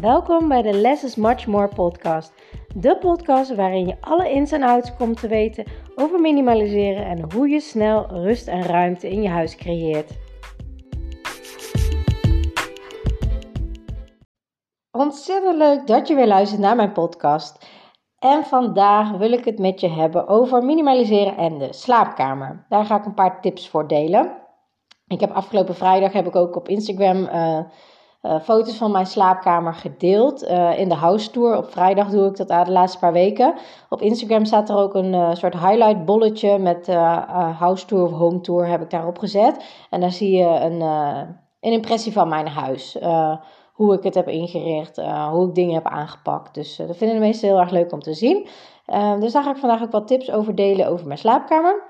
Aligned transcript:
Welkom 0.00 0.48
bij 0.48 0.62
de 0.62 0.72
Less 0.72 1.04
is 1.04 1.16
Much 1.16 1.46
More 1.46 1.68
podcast. 1.68 2.32
De 2.74 2.98
podcast 2.98 3.54
waarin 3.54 3.86
je 3.86 3.96
alle 4.00 4.30
ins 4.30 4.52
en 4.52 4.62
outs 4.62 4.96
komt 4.96 5.20
te 5.20 5.28
weten 5.28 5.64
over 5.94 6.20
minimaliseren 6.20 7.06
en 7.06 7.32
hoe 7.32 7.48
je 7.48 7.60
snel 7.60 8.06
rust 8.06 8.48
en 8.48 8.62
ruimte 8.62 9.10
in 9.10 9.22
je 9.22 9.28
huis 9.28 9.56
creëert. 9.56 10.18
Ontzettend 14.90 15.56
leuk 15.56 15.86
dat 15.86 16.08
je 16.08 16.14
weer 16.14 16.26
luistert 16.26 16.60
naar 16.60 16.76
mijn 16.76 16.92
podcast. 16.92 17.66
En 18.18 18.44
vandaag 18.44 19.10
wil 19.10 19.32
ik 19.32 19.44
het 19.44 19.58
met 19.58 19.80
je 19.80 19.88
hebben 19.88 20.28
over 20.28 20.64
minimaliseren 20.64 21.36
en 21.36 21.58
de 21.58 21.72
slaapkamer. 21.72 22.66
Daar 22.68 22.84
ga 22.84 22.96
ik 22.96 23.04
een 23.04 23.14
paar 23.14 23.40
tips 23.40 23.68
voor 23.68 23.88
delen. 23.88 24.36
Ik 25.06 25.20
heb 25.20 25.30
afgelopen 25.30 25.74
vrijdag 25.74 26.12
heb 26.12 26.26
ik 26.26 26.36
ook 26.36 26.56
op 26.56 26.68
Instagram 26.68 27.16
uh, 27.16 27.58
uh, 28.26 28.40
foto's 28.40 28.76
van 28.76 28.90
mijn 28.90 29.06
slaapkamer 29.06 29.74
gedeeld. 29.74 30.42
Uh, 30.42 30.78
in 30.78 30.88
de 30.88 30.94
house 30.94 31.30
tour. 31.30 31.56
Op 31.56 31.70
vrijdag 31.70 32.10
doe 32.10 32.26
ik 32.26 32.36
dat 32.36 32.48
de 32.48 32.72
laatste 32.72 32.98
paar 32.98 33.12
weken. 33.12 33.54
Op 33.88 34.00
Instagram 34.00 34.44
staat 34.44 34.68
er 34.68 34.76
ook 34.76 34.94
een 34.94 35.36
soort 35.36 35.54
highlight 35.54 36.04
bolletje 36.04 36.58
met 36.58 36.86
house 37.58 37.86
tour 37.86 38.04
of 38.04 38.10
home 38.10 38.40
tour 38.40 38.66
heb 38.68 38.82
ik 38.82 38.90
daarop 38.90 39.18
gezet. 39.18 39.64
En 39.90 40.00
daar 40.00 40.12
zie 40.12 40.36
je 40.36 40.44
een, 40.44 40.80
een 41.60 41.72
impressie 41.72 42.12
van 42.12 42.28
mijn 42.28 42.48
huis 42.48 42.98
hoe 43.72 43.94
ik 43.94 44.02
het 44.02 44.14
heb 44.14 44.28
ingericht, 44.28 44.96
hoe 45.30 45.48
ik 45.48 45.54
dingen 45.54 45.74
heb 45.74 45.86
aangepakt. 45.86 46.54
Dus 46.54 46.76
dat 46.76 46.96
vinden 46.96 47.16
de 47.16 47.22
meesten 47.22 47.48
heel 47.48 47.60
erg 47.60 47.70
leuk 47.70 47.92
om 47.92 48.02
te 48.02 48.14
zien. 48.14 48.48
Dus 49.20 49.32
daar 49.32 49.42
ga 49.42 49.50
ik 49.50 49.56
vandaag 49.56 49.82
ook 49.82 49.90
wat 49.90 50.06
tips 50.06 50.30
over 50.30 50.54
delen 50.54 50.88
over 50.88 51.06
mijn 51.06 51.18
slaapkamer. 51.18 51.82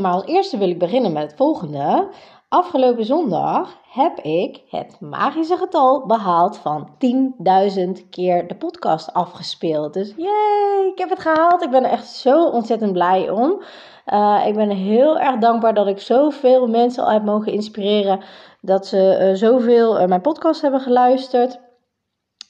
Maar 0.00 0.12
als 0.12 0.24
eerste 0.24 0.58
wil 0.58 0.68
ik 0.68 0.78
beginnen 0.78 1.12
met 1.12 1.22
het 1.22 1.34
volgende. 1.36 2.08
Afgelopen 2.52 3.04
zondag 3.04 3.76
heb 3.88 4.18
ik 4.18 4.62
het 4.68 5.00
magische 5.00 5.56
getal 5.56 6.06
behaald 6.06 6.56
van 6.56 6.88
10.000 6.88 8.08
keer 8.10 8.48
de 8.48 8.54
podcast 8.54 9.12
afgespeeld. 9.12 9.94
Dus 9.94 10.12
yay, 10.16 10.86
ik 10.92 10.98
heb 10.98 11.08
het 11.10 11.18
gehaald. 11.18 11.62
Ik 11.62 11.70
ben 11.70 11.84
er 11.84 11.90
echt 11.90 12.06
zo 12.06 12.48
ontzettend 12.48 12.92
blij 12.92 13.30
om. 13.30 13.62
Uh, 14.06 14.44
ik 14.46 14.54
ben 14.54 14.70
heel 14.70 15.18
erg 15.18 15.38
dankbaar 15.38 15.74
dat 15.74 15.86
ik 15.86 15.98
zoveel 15.98 16.66
mensen 16.66 17.04
al 17.04 17.10
heb 17.10 17.24
mogen 17.24 17.52
inspireren. 17.52 18.20
Dat 18.60 18.86
ze 18.86 19.18
uh, 19.20 19.34
zoveel 19.34 20.00
uh, 20.00 20.06
mijn 20.06 20.20
podcast 20.20 20.60
hebben 20.60 20.80
geluisterd. 20.80 21.60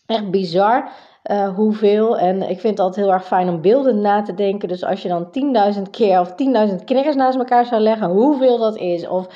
Echt 0.07 0.31
bizar. 0.31 0.91
Uh, 1.25 1.55
hoeveel. 1.55 2.19
En 2.19 2.43
ik 2.43 2.61
vind 2.61 2.79
het 2.79 2.81
altijd 2.81 3.07
heel 3.07 3.15
erg 3.15 3.27
fijn 3.27 3.49
om 3.49 3.61
beelden 3.61 4.01
na 4.01 4.23
te 4.23 4.35
denken. 4.35 4.69
Dus 4.69 4.85
als 4.85 5.03
je 5.03 5.09
dan 5.09 5.29
10.000 5.77 5.83
keer 5.91 6.21
of 6.21 6.31
10.000 6.71 6.85
knikkers 6.85 7.17
naast 7.17 7.39
elkaar 7.39 7.67
zou 7.67 7.81
leggen, 7.81 8.11
hoeveel 8.11 8.59
dat 8.59 8.77
is. 8.77 9.09
Of 9.09 9.27
10.000 9.27 9.33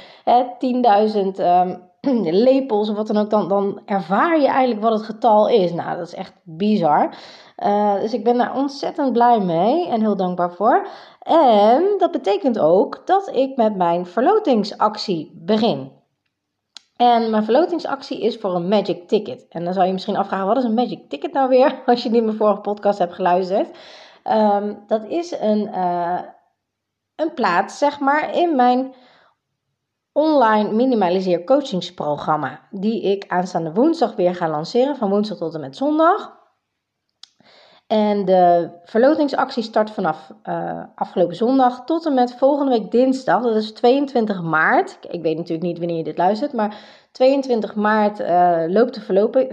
um, 1.41 1.83
lepels 2.47 2.91
of 2.91 2.97
wat 2.97 3.07
dan 3.07 3.17
ook, 3.17 3.31
dan, 3.31 3.49
dan 3.49 3.81
ervaar 3.85 4.41
je 4.41 4.47
eigenlijk 4.47 4.83
wat 4.83 4.93
het 4.93 5.03
getal 5.03 5.49
is. 5.49 5.73
Nou, 5.73 5.97
dat 5.97 6.07
is 6.07 6.15
echt 6.15 6.33
bizar. 6.43 7.15
Uh, 7.65 8.01
dus 8.01 8.13
ik 8.13 8.25
ben 8.25 8.39
daar 8.39 8.57
ontzettend 8.57 9.13
blij 9.13 9.41
mee 9.41 9.89
en 9.89 10.01
heel 10.01 10.17
dankbaar 10.17 10.53
voor. 10.53 10.87
En 11.23 11.95
dat 11.99 12.11
betekent 12.11 12.59
ook 12.59 13.03
dat 13.05 13.31
ik 13.35 13.57
met 13.57 13.77
mijn 13.77 14.07
verlotingsactie 14.07 15.33
begin. 15.35 16.03
En 16.97 17.31
mijn 17.31 17.45
verlotingsactie 17.45 18.21
is 18.21 18.37
voor 18.37 18.55
een 18.55 18.69
Magic 18.69 19.09
Ticket. 19.09 19.47
En 19.49 19.65
dan 19.65 19.73
zou 19.73 19.87
je 19.87 19.93
misschien 19.93 20.17
afvragen, 20.17 20.47
wat 20.47 20.57
is 20.57 20.65
een 20.65 20.75
Magic 20.75 21.09
Ticket 21.09 21.33
nou 21.33 21.49
weer? 21.49 21.83
Als 21.87 22.03
je 22.03 22.11
niet 22.11 22.25
mijn 22.25 22.37
vorige 22.37 22.61
podcast 22.61 22.99
hebt 22.99 23.15
geluisterd. 23.15 23.77
Um, 24.25 24.85
dat 24.87 25.05
is 25.09 25.41
een, 25.41 25.69
uh, 25.69 26.21
een 27.17 27.35
plaats, 27.35 27.79
zeg 27.79 28.01
maar, 28.01 28.35
in 28.37 28.57
mijn 28.57 28.95
online 30.13 30.73
minimaliseer 30.73 31.45
coachingsprogramma. 31.45 32.61
Die 32.71 33.03
ik 33.03 33.25
aanstaande 33.29 33.73
woensdag 33.73 34.15
weer 34.15 34.35
ga 34.35 34.49
lanceren. 34.49 34.97
Van 34.97 35.11
woensdag 35.11 35.39
tot 35.39 35.55
en 35.55 35.61
met 35.61 35.77
zondag. 35.77 36.44
En 37.87 38.25
de 38.25 38.71
verlotingsactie 38.85 39.63
start 39.63 39.91
vanaf 39.91 40.31
uh, 40.49 40.83
afgelopen 40.95 41.37
zondag 41.37 41.85
tot 41.85 42.07
en 42.07 42.15
met 42.15 42.35
volgende 42.35 42.79
week 42.79 42.91
dinsdag. 42.91 43.43
Dat 43.43 43.57
is 43.57 43.73
22 43.73 44.43
maart. 44.43 44.99
Ik 45.11 45.23
weet 45.23 45.37
natuurlijk 45.37 45.67
niet 45.67 45.79
wanneer 45.79 45.97
je 45.97 46.05
dit 46.05 46.19
luistert, 46.19 46.53
maar 46.53 46.77
22 47.13 47.75
maart 47.75 48.21
uh, 48.21 48.63
loopt 48.67 48.95
de 48.95 49.01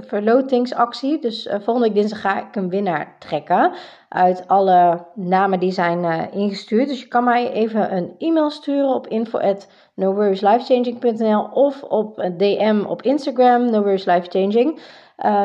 verlotingsactie. 0.08 1.20
Dus 1.20 1.46
uh, 1.46 1.54
volgende 1.54 1.88
week 1.88 1.94
dinsdag 1.94 2.22
ga 2.22 2.40
ik 2.40 2.56
een 2.56 2.70
winnaar 2.70 3.16
trekken 3.20 3.72
uit 4.10 4.48
alle 4.48 5.06
namen 5.16 5.60
die 5.60 5.72
zijn 5.72 6.32
ingestuurd. 6.32 6.88
Dus 6.88 7.02
je 7.02 7.08
kan 7.08 7.24
mij 7.24 7.52
even 7.52 7.96
een 7.96 8.16
e-mail 8.18 8.50
sturen 8.50 8.94
op 8.94 9.08
info@noworrieslifechanging.nl 9.08 11.50
of 11.54 11.84
op 11.84 12.18
een 12.18 12.38
DM 12.38 12.84
op 12.88 13.02
Instagram, 13.02 13.70
noworrieslifechanging. 13.70 14.80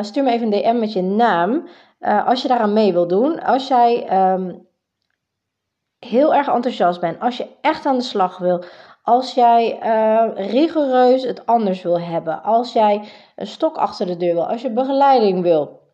stuur 0.00 0.22
me 0.22 0.30
even 0.30 0.52
een 0.52 0.62
DM 0.62 0.78
met 0.78 0.92
je 0.92 1.02
naam. 1.02 1.68
Uh, 2.00 2.26
als 2.26 2.42
je 2.42 2.48
daaraan 2.48 2.72
mee 2.72 2.92
wil 2.92 3.06
doen, 3.06 3.42
als 3.42 3.68
jij 3.68 4.22
um, 4.32 4.66
heel 5.98 6.34
erg 6.34 6.48
enthousiast 6.48 7.00
bent, 7.00 7.20
als 7.20 7.36
je 7.36 7.48
echt 7.60 7.86
aan 7.86 7.96
de 7.96 8.02
slag 8.02 8.38
wil, 8.38 8.64
als 9.02 9.34
jij 9.34 9.78
uh, 9.82 10.50
rigoureus 10.52 11.22
het 11.22 11.46
anders 11.46 11.82
wil 11.82 12.00
hebben, 12.00 12.42
als 12.42 12.72
jij 12.72 13.08
een 13.36 13.46
stok 13.46 13.76
achter 13.76 14.06
de 14.06 14.16
deur 14.16 14.34
wil, 14.34 14.48
als 14.48 14.62
je 14.62 14.70
begeleiding 14.70 15.42
wil. 15.42 15.84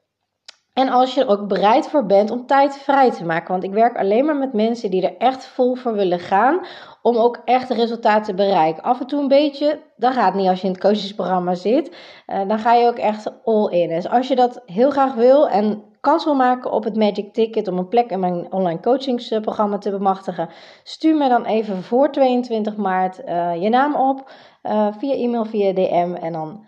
En 0.73 0.89
als 0.89 1.15
je 1.15 1.21
er 1.21 1.29
ook 1.29 1.49
bereid 1.49 1.89
voor 1.89 2.07
bent 2.07 2.31
om 2.31 2.47
tijd 2.47 2.77
vrij 2.77 3.11
te 3.11 3.25
maken. 3.25 3.51
Want 3.51 3.65
ik 3.65 3.73
werk 3.73 3.99
alleen 3.99 4.25
maar 4.25 4.37
met 4.37 4.53
mensen 4.53 4.91
die 4.91 5.07
er 5.07 5.17
echt 5.17 5.45
vol 5.45 5.75
voor 5.75 5.93
willen 5.93 6.19
gaan. 6.19 6.61
Om 7.03 7.17
ook 7.17 7.41
echt 7.45 7.71
resultaten 7.71 8.25
te 8.25 8.35
bereiken. 8.35 8.83
Af 8.83 9.01
en 9.01 9.07
toe 9.07 9.21
een 9.21 9.29
beetje, 9.29 9.81
dat 9.97 10.13
gaat 10.13 10.35
niet 10.35 10.49
als 10.49 10.61
je 10.61 10.67
in 10.67 10.73
het 10.73 10.83
coachingsprogramma 10.83 11.55
zit. 11.55 11.97
Uh, 12.27 12.49
dan 12.49 12.59
ga 12.59 12.75
je 12.75 12.87
ook 12.87 12.99
echt 12.99 13.45
all 13.45 13.71
in. 13.71 13.89
Dus 13.89 14.09
als 14.09 14.29
je 14.29 14.37
dat 14.37 14.63
heel 14.67 14.91
graag 14.91 15.15
wil 15.15 15.49
en 15.49 15.92
kans 16.03 16.25
wil 16.25 16.35
maken 16.35 16.73
op 16.73 16.85
het 16.85 16.97
Magic 16.97 17.33
Ticket 17.33 17.69
om 17.69 17.79
een 17.79 17.89
plek 17.89 18.11
in 18.11 18.21
mijn 18.21 18.53
online 18.53 18.81
coachingsprogramma 18.81 19.79
te 19.79 19.91
bemachtigen, 19.91 20.49
stuur 20.83 21.17
me 21.17 21.29
dan 21.29 21.45
even 21.45 21.83
voor 21.83 22.11
22 22.13 22.77
maart 22.77 23.21
uh, 23.25 23.63
je 23.63 23.69
naam 23.69 23.95
op 23.95 24.31
uh, 24.63 24.89
via 24.99 25.15
e-mail, 25.15 25.45
via 25.45 25.73
DM 25.73 26.15
en 26.15 26.33
dan 26.33 26.65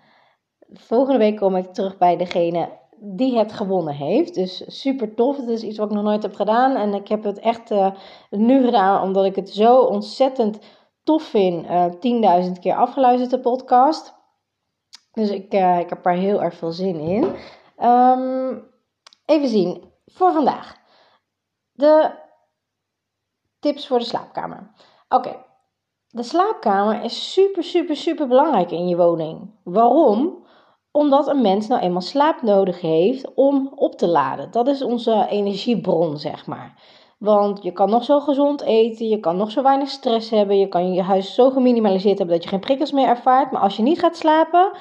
volgende 0.73 1.19
week 1.19 1.37
kom 1.37 1.57
ik 1.57 1.73
terug 1.73 1.99
bij 1.99 2.17
degene 2.17 2.69
die 2.99 3.39
het 3.39 3.53
gewonnen 3.53 3.95
heeft. 3.95 4.35
Dus 4.35 4.65
super 4.67 5.15
tof. 5.15 5.37
Het 5.37 5.49
is 5.49 5.63
iets 5.63 5.79
wat 5.79 5.89
ik 5.89 5.95
nog 5.95 6.05
nooit 6.05 6.23
heb 6.23 6.35
gedaan 6.35 6.77
en 6.77 6.95
ik 6.95 7.09
heb 7.09 7.23
het 7.23 7.39
echt 7.39 7.71
uh, 7.71 7.91
nu 8.31 8.65
gedaan 8.65 9.03
omdat 9.03 9.25
ik 9.25 9.37
het 9.37 9.51
zo 9.51 9.81
ontzettend 9.81 10.59
tof 11.03 11.23
vind. 11.23 11.67
10.000 12.47 12.53
keer 12.61 12.75
afgeluisterd 12.75 13.31
de 13.31 13.41
podcast. 13.41 14.15
Dus 15.13 15.31
ik, 15.31 15.53
ik 15.53 15.89
heb 15.89 16.07
er 16.07 16.13
heel 16.13 16.43
erg 16.43 16.55
veel 16.55 16.73
zin 16.73 16.99
in. 16.99 17.25
Um, 17.89 18.73
Even 19.25 19.49
zien, 19.49 19.93
voor 20.07 20.33
vandaag. 20.33 20.77
De 21.73 22.11
tips 23.61 23.87
voor 23.87 23.99
de 23.99 24.05
slaapkamer. 24.05 24.71
Oké, 25.09 25.45
de 26.09 26.23
slaapkamer 26.23 27.03
is 27.03 27.33
super, 27.33 27.65
super, 27.65 27.97
super 27.97 28.29
belangrijk 28.29 28.71
in 28.71 28.89
je 28.89 28.97
woning. 28.97 29.51
Waarom? 29.63 30.47
Omdat 30.91 31.29
een 31.29 31.41
mens 31.41 31.67
nou 31.67 31.83
eenmaal 31.83 32.01
slaap 32.01 32.43
nodig 32.43 32.81
heeft 32.81 33.35
om 33.35 33.73
op 33.75 33.95
te 33.95 34.09
laden. 34.09 34.51
Dat 34.51 34.69
is 34.69 34.83
onze 34.83 35.27
energiebron, 35.29 36.19
zeg 36.19 36.47
maar. 36.47 36.83
Want 37.19 37.63
je 37.63 37.73
kan 37.73 37.91
nog 37.91 38.05
zo 38.05 38.21
gezond 38.21 38.63
eten, 38.63 39.09
je 39.09 39.21
kan 39.21 39.37
nog 39.37 39.51
zo 39.51 39.63
weinig 39.63 39.89
stress 39.89 40.31
hebben, 40.31 40.59
je 40.59 40.69
kan 40.69 40.93
je 40.93 41.03
huis 41.03 41.35
zo 41.35 41.51
geminimaliseerd 41.51 42.19
hebben 42.19 42.37
dat 42.37 42.45
je 42.45 42.51
geen 42.51 42.61
prikkels 42.61 42.93
meer 42.93 43.09
ervaart. 43.09 43.51
Maar 43.51 43.63
als 43.63 43.77
je 43.77 43.83
niet 43.83 43.99
gaat 43.99 44.17
slapen, 44.17 44.73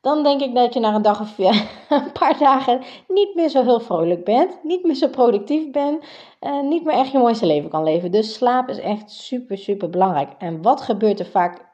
dan 0.00 0.22
denk 0.22 0.40
ik 0.40 0.54
dat 0.54 0.74
je 0.74 0.80
na 0.80 0.94
een 0.94 1.02
dag 1.02 1.20
of 1.20 1.38
een 1.88 2.12
paar 2.12 2.38
dagen 2.38 2.82
niet 3.08 3.34
meer 3.34 3.48
zo 3.48 3.62
heel 3.62 3.80
vrolijk 3.80 4.24
bent, 4.24 4.58
niet 4.62 4.84
meer 4.84 4.94
zo 4.94 5.08
productief 5.08 5.70
bent, 5.70 6.04
en 6.40 6.68
niet 6.68 6.84
meer 6.84 6.94
echt 6.94 7.10
je 7.10 7.18
mooiste 7.18 7.46
leven 7.46 7.70
kan 7.70 7.82
leven. 7.82 8.10
Dus 8.10 8.34
slaap 8.34 8.68
is 8.68 8.78
echt 8.78 9.10
super, 9.10 9.58
super 9.58 9.90
belangrijk. 9.90 10.30
En 10.38 10.62
wat 10.62 10.80
gebeurt 10.80 11.20
er 11.20 11.26
vaak 11.26 11.66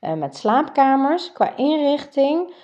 uh, 0.00 0.12
met 0.12 0.36
slaapkamers 0.36 1.32
qua 1.32 1.56
inrichting? 1.56 2.54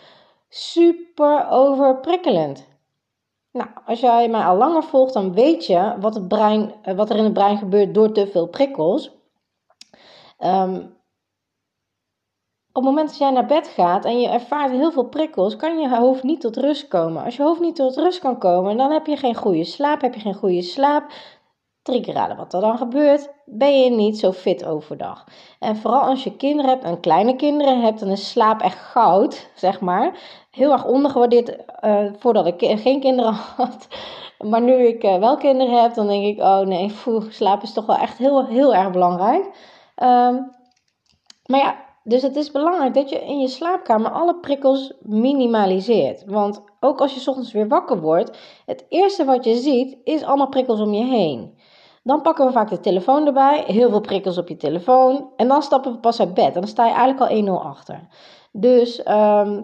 Super 0.49 1.47
overprikkelend. 1.51 2.67
Nou, 3.53 3.69
als 3.87 4.01
jij 4.01 4.29
mij 4.29 4.45
al 4.45 4.57
langer 4.57 4.83
volgt, 4.83 5.13
dan 5.13 5.33
weet 5.33 5.67
je 5.67 5.95
wat, 6.01 6.15
het 6.15 6.29
brein, 6.29 6.75
uh, 6.85 6.95
wat 6.95 7.11
er 7.11 7.17
in 7.17 7.25
het 7.25 7.33
brein 7.33 7.59
gebeurt 7.59 7.95
door 7.95 8.13
te 8.13 8.27
veel 8.27 8.47
prikkels. 8.47 9.11
Um, 10.39 10.94
op 12.77 12.83
het 12.83 12.91
moment 12.93 13.09
dat 13.09 13.19
jij 13.19 13.31
naar 13.31 13.47
bed 13.47 13.69
gaat 13.69 14.05
en 14.05 14.21
je 14.21 14.29
ervaart 14.29 14.71
heel 14.71 14.93
veel 14.93 15.09
prikkels, 15.09 15.57
kan 15.57 15.79
je 15.79 15.97
hoofd 15.97 16.23
niet 16.23 16.41
tot 16.41 16.57
rust 16.57 16.89
komen. 16.89 17.25
Als 17.25 17.37
je 17.37 17.43
hoofd 17.43 17.61
niet 17.61 17.77
tot 17.77 17.97
rust 17.97 18.19
kan 18.19 18.39
komen, 18.39 18.77
dan 18.77 18.91
heb 18.91 19.07
je 19.07 19.17
geen 19.17 19.35
goede 19.35 19.65
slaap. 19.65 20.01
Heb 20.01 20.15
je 20.15 20.21
geen 20.21 20.35
goede 20.35 20.63
slaap, 20.63 21.13
drie 21.83 22.01
keer 22.01 22.15
raden 22.15 22.37
wat 22.37 22.55
er 22.55 22.61
dan 22.61 22.79
gebeurt, 22.79 23.31
ben 23.45 23.81
je 23.81 23.91
niet 23.91 24.19
zo 24.19 24.33
fit 24.33 24.65
overdag. 24.65 25.25
En 25.59 25.77
vooral 25.77 26.01
als 26.01 26.25
je 26.25 26.37
kinderen 26.37 26.71
hebt 26.71 26.85
en 26.85 27.01
kleine 27.01 27.37
kinderen 27.37 27.81
hebt, 27.81 28.01
dan 28.01 28.09
is 28.09 28.31
slaap 28.31 28.61
echt 28.61 28.79
goud, 28.79 29.51
zeg 29.55 29.81
maar. 29.81 30.19
Heel 30.51 30.73
erg 30.73 30.85
ondergewaardeerd 30.85 31.57
uh, 31.85 32.13
voordat 32.19 32.47
ik 32.47 32.81
geen 32.81 33.01
kinderen 33.01 33.33
had. 33.57 33.89
Maar 34.39 34.63
nu 34.63 34.87
ik 34.87 35.05
uh, 35.05 35.19
wel 35.19 35.37
kinderen 35.37 35.83
heb, 35.83 35.95
dan 35.95 36.07
denk 36.07 36.25
ik, 36.25 36.41
oh 36.41 36.61
nee, 36.61 36.93
slaap 37.29 37.63
is 37.63 37.73
toch 37.73 37.87
wel 37.87 37.97
echt 37.97 38.19
heel, 38.19 38.47
heel 38.47 38.75
erg 38.75 38.91
belangrijk. 38.91 39.45
Um, 40.03 40.53
maar 41.47 41.61
ja, 41.61 41.84
dus 42.05 42.23
het 42.23 42.37
is 42.37 42.51
belangrijk 42.51 42.95
dat 42.95 43.11
je 43.11 43.25
in 43.25 43.41
je 43.41 43.49
slaapkamer 43.49 44.11
alle 44.11 44.35
prikkels 44.35 44.93
minimaliseert. 45.01 46.25
Want 46.27 46.63
ook 46.81 47.01
als 47.01 47.15
je 47.15 47.31
ochtends 47.31 47.53
weer 47.53 47.69
wakker 47.69 48.01
wordt, 48.01 48.39
het 48.67 48.85
eerste 48.89 49.25
wat 49.25 49.45
je 49.45 49.57
ziet 49.57 49.97
is 50.05 50.23
allemaal 50.23 50.49
prikkels 50.49 50.81
om 50.81 50.93
je 50.93 51.05
heen. 51.05 51.59
Dan 52.03 52.23
pakken 52.23 52.47
we 52.47 52.53
vaak 52.53 52.71
de 52.71 52.81
telefoon 52.81 53.27
erbij, 53.27 53.65
heel 53.67 53.91
veel 53.91 54.01
prikkels 54.01 54.39
op 54.39 54.49
je 54.49 54.57
telefoon. 54.57 55.31
En 55.37 55.49
dan 55.49 55.63
stappen 55.63 55.93
we 55.93 55.99
pas 55.99 56.21
uit 56.21 56.35
bed. 56.35 56.47
En 56.55 56.61
dan 56.61 56.67
sta 56.67 56.87
je 56.87 56.93
eigenlijk 56.93 57.49
al 57.49 57.61
1-0 57.61 57.65
achter. 57.65 58.09
Dus 58.53 59.03
ehm, 59.03 59.63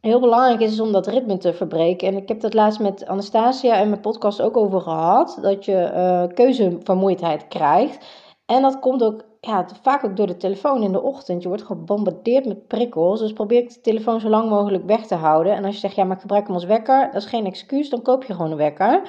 heel 0.00 0.20
belangrijk 0.20 0.60
is 0.60 0.80
om 0.80 0.92
dat 0.92 1.06
ritme 1.06 1.36
te 1.36 1.52
verbreken. 1.52 2.08
En 2.08 2.16
ik 2.16 2.28
heb 2.28 2.40
dat 2.40 2.54
laatst 2.54 2.80
met 2.80 3.06
Anastasia 3.06 3.74
en 3.74 3.88
mijn 3.88 4.00
podcast 4.00 4.42
ook 4.42 4.56
over 4.56 4.80
gehad. 4.80 5.38
Dat 5.42 5.64
je 5.64 5.90
uh, 5.94 6.34
keuzevermoeidheid 6.34 7.48
krijgt. 7.48 8.06
En 8.46 8.62
dat 8.62 8.78
komt 8.78 9.02
ook 9.02 9.24
ja, 9.46 9.66
vaak 9.82 10.04
ook 10.04 10.16
door 10.16 10.26
de 10.26 10.36
telefoon 10.36 10.82
in 10.82 10.92
de 10.92 11.02
ochtend. 11.02 11.42
Je 11.42 11.48
wordt 11.48 11.62
gebombardeerd 11.62 12.46
met 12.46 12.66
prikkels. 12.66 13.20
Dus 13.20 13.32
probeer 13.32 13.68
de 13.68 13.80
telefoon 13.80 14.20
zo 14.20 14.28
lang 14.28 14.48
mogelijk 14.48 14.84
weg 14.84 15.06
te 15.06 15.14
houden. 15.14 15.54
En 15.54 15.64
als 15.64 15.74
je 15.74 15.80
zegt, 15.80 15.94
ja, 15.94 16.04
maar 16.04 16.14
ik 16.14 16.20
gebruik 16.20 16.46
hem 16.46 16.54
als 16.54 16.64
wekker. 16.64 17.04
Dat 17.12 17.22
is 17.22 17.28
geen 17.28 17.46
excuus, 17.46 17.90
dan 17.90 18.02
koop 18.02 18.24
je 18.24 18.34
gewoon 18.34 18.50
een 18.50 18.56
wekker. 18.56 19.00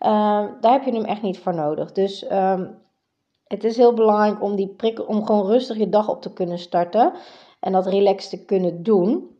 Uh, 0.00 0.44
daar 0.60 0.72
heb 0.72 0.84
je 0.84 0.92
hem 0.92 1.04
echt 1.04 1.22
niet 1.22 1.38
voor 1.38 1.54
nodig. 1.54 1.92
Dus 1.92 2.30
um, 2.30 2.78
het 3.46 3.64
is 3.64 3.76
heel 3.76 3.94
belangrijk 3.94 4.42
om, 4.42 4.56
die 4.56 4.68
prikkel, 4.68 5.04
om 5.04 5.26
gewoon 5.26 5.46
rustig 5.46 5.76
je 5.76 5.88
dag 5.88 6.08
op 6.08 6.22
te 6.22 6.32
kunnen 6.32 6.58
starten. 6.58 7.12
En 7.60 7.72
dat 7.72 7.86
relaxed 7.86 8.30
te 8.30 8.44
kunnen 8.44 8.82
doen. 8.82 9.35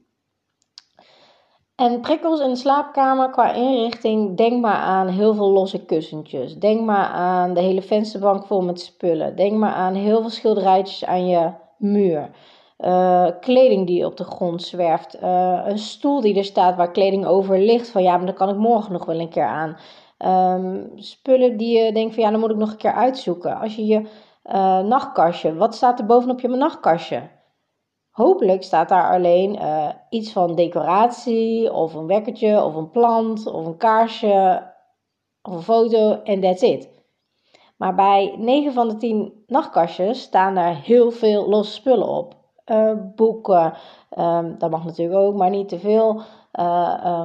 En 1.76 2.00
prikkels 2.00 2.40
in 2.40 2.48
de 2.48 2.56
slaapkamer 2.56 3.30
qua 3.30 3.52
inrichting, 3.52 4.36
denk 4.36 4.60
maar 4.60 4.76
aan 4.76 5.08
heel 5.08 5.34
veel 5.34 5.50
losse 5.50 5.84
kussentjes. 5.84 6.58
Denk 6.58 6.80
maar 6.80 7.06
aan 7.06 7.54
de 7.54 7.60
hele 7.60 7.82
vensterbank 7.82 8.46
vol 8.46 8.62
met 8.62 8.80
spullen. 8.80 9.36
Denk 9.36 9.52
maar 9.52 9.72
aan 9.72 9.94
heel 9.94 10.20
veel 10.20 10.30
schilderijtjes 10.30 11.04
aan 11.04 11.26
je 11.26 11.50
muur. 11.78 12.30
Uh, 12.78 13.26
kleding 13.40 13.86
die 13.86 14.06
op 14.06 14.16
de 14.16 14.24
grond 14.24 14.62
zwerft. 14.62 15.22
Uh, 15.22 15.60
een 15.64 15.78
stoel 15.78 16.20
die 16.20 16.36
er 16.36 16.44
staat 16.44 16.76
waar 16.76 16.90
kleding 16.90 17.26
over 17.26 17.58
ligt. 17.58 17.90
Van 17.90 18.02
ja, 18.02 18.16
maar 18.16 18.26
dan 18.26 18.34
kan 18.34 18.48
ik 18.48 18.56
morgen 18.56 18.92
nog 18.92 19.04
wel 19.04 19.20
een 19.20 19.28
keer 19.28 19.46
aan. 19.46 19.76
Um, 20.18 20.90
spullen 20.94 21.56
die 21.56 21.78
je 21.78 21.92
denkt 21.92 22.14
van 22.14 22.22
ja, 22.22 22.30
dan 22.30 22.40
moet 22.40 22.50
ik 22.50 22.56
nog 22.56 22.70
een 22.70 22.76
keer 22.76 22.94
uitzoeken. 22.94 23.60
Als 23.60 23.76
je 23.76 23.86
je 23.86 24.00
uh, 24.44 24.78
nachtkastje, 24.78 25.54
wat 25.54 25.74
staat 25.74 25.98
er 25.98 26.06
bovenop 26.06 26.40
je 26.40 26.48
nachtkastje? 26.48 27.22
Hopelijk 28.16 28.62
staat 28.62 28.88
daar 28.88 29.12
alleen 29.12 29.54
uh, 29.54 29.88
iets 30.08 30.32
van 30.32 30.54
decoratie, 30.54 31.72
of 31.72 31.94
een 31.94 32.06
wekkertje, 32.06 32.64
of 32.64 32.74
een 32.74 32.90
plant, 32.90 33.46
of 33.46 33.66
een 33.66 33.76
kaarsje, 33.76 34.72
of 35.42 35.54
een 35.54 35.62
foto 35.62 36.22
en 36.22 36.40
that's 36.40 36.62
it. 36.62 36.90
Maar 37.76 37.94
bij 37.94 38.34
9 38.38 38.72
van 38.72 38.88
de 38.88 38.96
10 38.96 39.44
nachtkastjes 39.46 40.20
staan 40.20 40.54
daar 40.54 40.74
heel 40.74 41.10
veel 41.10 41.48
losse 41.48 41.72
spullen 41.72 42.08
op. 42.08 42.34
Uh, 42.66 42.92
boeken, 43.14 43.76
um, 44.18 44.58
dat 44.58 44.70
mag 44.70 44.84
natuurlijk 44.84 45.18
ook, 45.18 45.34
maar 45.34 45.50
niet 45.50 45.68
te 45.68 45.78
veel. 45.78 46.22
Uh, 46.52 47.24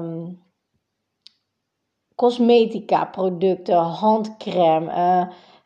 cosmetica 2.15 3.05
producten, 3.05 3.77
handcrème, 3.77 4.91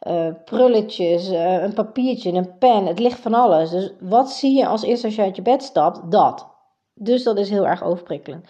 uh, 0.07 0.27
prulletjes, 0.45 1.29
uh, 1.29 1.61
een 1.61 1.73
papiertje, 1.73 2.31
een 2.31 2.57
pen. 2.57 2.85
Het 2.85 2.99
ligt 2.99 3.19
van 3.19 3.33
alles. 3.33 3.69
Dus 3.69 3.93
wat 3.99 4.31
zie 4.31 4.57
je 4.57 4.67
als 4.67 4.83
eerste 4.83 5.05
als 5.05 5.15
je 5.15 5.21
uit 5.21 5.35
je 5.35 5.41
bed 5.41 5.63
stapt? 5.63 6.11
Dat. 6.11 6.47
Dus 6.93 7.23
dat 7.23 7.37
is 7.37 7.49
heel 7.49 7.67
erg 7.67 7.83
overprikkelend. 7.83 8.47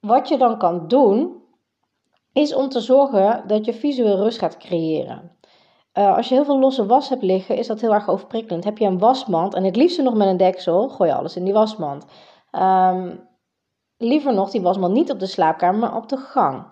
Wat 0.00 0.28
je 0.28 0.38
dan 0.38 0.58
kan 0.58 0.88
doen, 0.88 1.42
is 2.32 2.54
om 2.54 2.68
te 2.68 2.80
zorgen 2.80 3.42
dat 3.46 3.64
je 3.64 3.74
visueel 3.74 4.16
rust 4.16 4.38
gaat 4.38 4.56
creëren. 4.56 5.36
Uh, 5.94 6.16
als 6.16 6.28
je 6.28 6.34
heel 6.34 6.44
veel 6.44 6.58
losse 6.58 6.86
was 6.86 7.08
hebt 7.08 7.22
liggen, 7.22 7.56
is 7.56 7.66
dat 7.66 7.80
heel 7.80 7.94
erg 7.94 8.08
overprikkelend. 8.08 8.64
Heb 8.64 8.78
je 8.78 8.86
een 8.86 8.98
wasmand, 8.98 9.54
en 9.54 9.64
het 9.64 9.76
liefste 9.76 10.02
nog 10.02 10.14
met 10.14 10.28
een 10.28 10.36
deksel, 10.36 10.88
gooi 10.88 11.10
je 11.10 11.16
alles 11.16 11.36
in 11.36 11.44
die 11.44 11.52
wasmand. 11.52 12.04
Um, 12.52 13.28
liever 13.96 14.34
nog 14.34 14.50
die 14.50 14.62
wasmand 14.62 14.92
niet 14.92 15.10
op 15.10 15.18
de 15.18 15.26
slaapkamer, 15.26 15.80
maar 15.80 15.96
op 15.96 16.08
de 16.08 16.16
gang. 16.16 16.66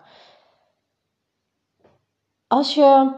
Als 2.47 2.75
je 2.75 3.15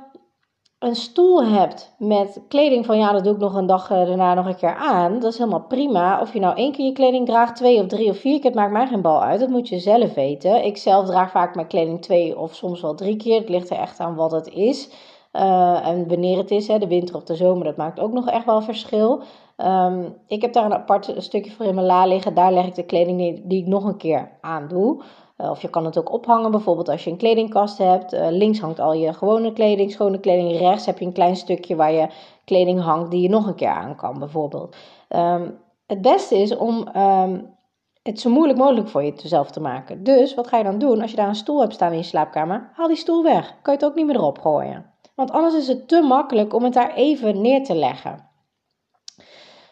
een 0.79 0.95
stoel 0.95 1.45
hebt 1.45 1.95
met 1.99 2.41
kleding 2.49 2.87
van 2.87 2.99
ja, 2.99 3.13
dat 3.13 3.25
doe 3.25 3.33
ik 3.33 3.39
nog 3.39 3.55
een 3.55 3.67
dag 3.67 3.91
eh, 3.91 4.07
daarna 4.07 4.35
nog 4.35 4.47
een 4.47 4.57
keer 4.57 4.75
aan, 4.75 5.19
dat 5.19 5.33
is 5.33 5.39
helemaal 5.39 5.67
prima. 5.69 6.21
Of 6.21 6.33
je 6.33 6.41
nou 6.41 6.57
één 6.57 6.73
keer 6.73 6.85
je 6.85 6.93
kleding 6.93 7.27
draagt, 7.27 7.57
twee 7.57 7.81
of 7.81 7.87
drie 7.87 8.11
of 8.11 8.19
vier 8.19 8.37
keer, 8.37 8.51
het 8.51 8.55
maakt 8.55 8.73
mij 8.73 8.87
geen 8.87 9.03
bal 9.03 9.23
uit. 9.23 9.41
Dat 9.41 9.49
moet 9.49 9.69
je 9.69 9.79
zelf 9.79 10.15
weten. 10.15 10.65
Ik 10.65 10.77
zelf 10.77 11.07
draag 11.07 11.31
vaak 11.31 11.55
mijn 11.55 11.67
kleding 11.67 12.03
twee 12.03 12.39
of 12.39 12.55
soms 12.55 12.81
wel 12.81 12.95
drie 12.95 13.17
keer. 13.17 13.41
Het 13.41 13.49
ligt 13.49 13.71
er 13.71 13.77
echt 13.77 14.01
aan 14.01 14.15
wat 14.15 14.33
het 14.33 14.49
is. 14.49 14.91
Uh, 15.33 15.87
en 15.87 16.09
wanneer 16.09 16.37
het 16.37 16.51
is, 16.51 16.69
hè, 16.69 16.79
de 16.79 16.87
winter 16.87 17.17
of 17.17 17.25
de 17.25 17.37
zomer, 17.37 17.65
dat 17.65 17.77
maakt 17.77 18.01
ook 18.01 18.13
nog 18.13 18.29
echt 18.29 18.45
wel 18.45 18.63
verschil. 18.63 19.23
Um, 19.57 20.15
ik 20.27 20.43
heb 20.43 20.53
daar 20.53 20.65
een 20.65 20.73
apart 20.73 21.15
stukje 21.17 21.51
voor 21.51 21.67
in 21.67 21.75
mijn 21.75 21.87
la 21.87 22.07
liggen. 22.07 22.35
Daar 22.35 22.53
leg 22.53 22.67
ik 22.67 22.75
de 22.75 22.85
kleding 22.85 23.19
die, 23.19 23.47
die 23.47 23.61
ik 23.61 23.67
nog 23.67 23.85
een 23.85 23.97
keer 23.97 24.31
aan 24.41 24.69
doe. 24.69 25.03
Uh, 25.39 25.51
of 25.51 25.63
je 25.63 25.71
kan 25.71 25.85
het 25.85 25.99
ook 25.99 26.13
ophangen, 26.13 26.51
bijvoorbeeld 26.51 26.89
als 26.89 27.05
je 27.05 27.11
een 27.11 27.17
kledingkast 27.17 27.79
hebt. 27.79 28.15
Uh, 28.15 28.27
links 28.31 28.61
hangt 28.61 28.81
al 28.81 28.93
je 28.93 29.13
gewone 29.13 29.53
kleding, 29.53 29.93
schone 29.93 30.21
kleding. 30.21 30.59
Rechts 30.59 30.87
heb 30.87 30.99
je 30.99 31.05
een 31.05 31.13
klein 31.13 31.37
stukje 31.37 31.77
waar 31.77 31.93
je 31.93 32.09
kleding 32.45 32.81
hangt 32.81 33.11
die 33.11 33.23
je 33.23 33.29
nog 33.29 33.47
een 33.47 33.55
keer 33.55 33.69
aan 33.69 33.97
kan, 33.97 34.19
bijvoorbeeld. 34.19 34.77
Um, 35.09 35.59
het 35.87 36.01
beste 36.01 36.39
is 36.39 36.57
om 36.57 36.89
um, 36.97 37.57
het 38.03 38.21
zo 38.21 38.31
moeilijk 38.31 38.59
mogelijk 38.59 38.89
voor 38.89 39.05
jezelf 39.05 39.51
te 39.51 39.61
maken. 39.61 40.05
Dus 40.05 40.35
wat 40.35 40.47
ga 40.47 40.57
je 40.57 40.65
dan 40.65 40.79
doen 40.79 41.01
als 41.01 41.11
je 41.11 41.17
daar 41.17 41.29
een 41.29 41.35
stoel 41.35 41.61
hebt 41.61 41.75
staan 41.75 41.93
in 41.93 41.99
je 41.99 42.05
slaapkamer? 42.05 42.71
Haal 42.73 42.89
die 42.89 42.97
stoel 42.97 43.23
weg. 43.23 43.47
Kan 43.63 43.75
je 43.75 43.81
het 43.81 43.89
ook 43.89 43.95
niet 43.95 44.07
meer 44.07 44.17
erop 44.17 44.39
gooien. 44.39 44.93
Want 45.15 45.31
anders 45.31 45.55
is 45.55 45.69
het 45.69 45.89
te 45.89 46.01
makkelijk 46.01 46.55
om 46.55 46.65
het 46.65 46.73
daar 46.73 46.95
even 46.95 47.41
neer 47.41 47.65
te 47.65 47.75
leggen. 47.75 48.29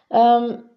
Um, 0.08 0.70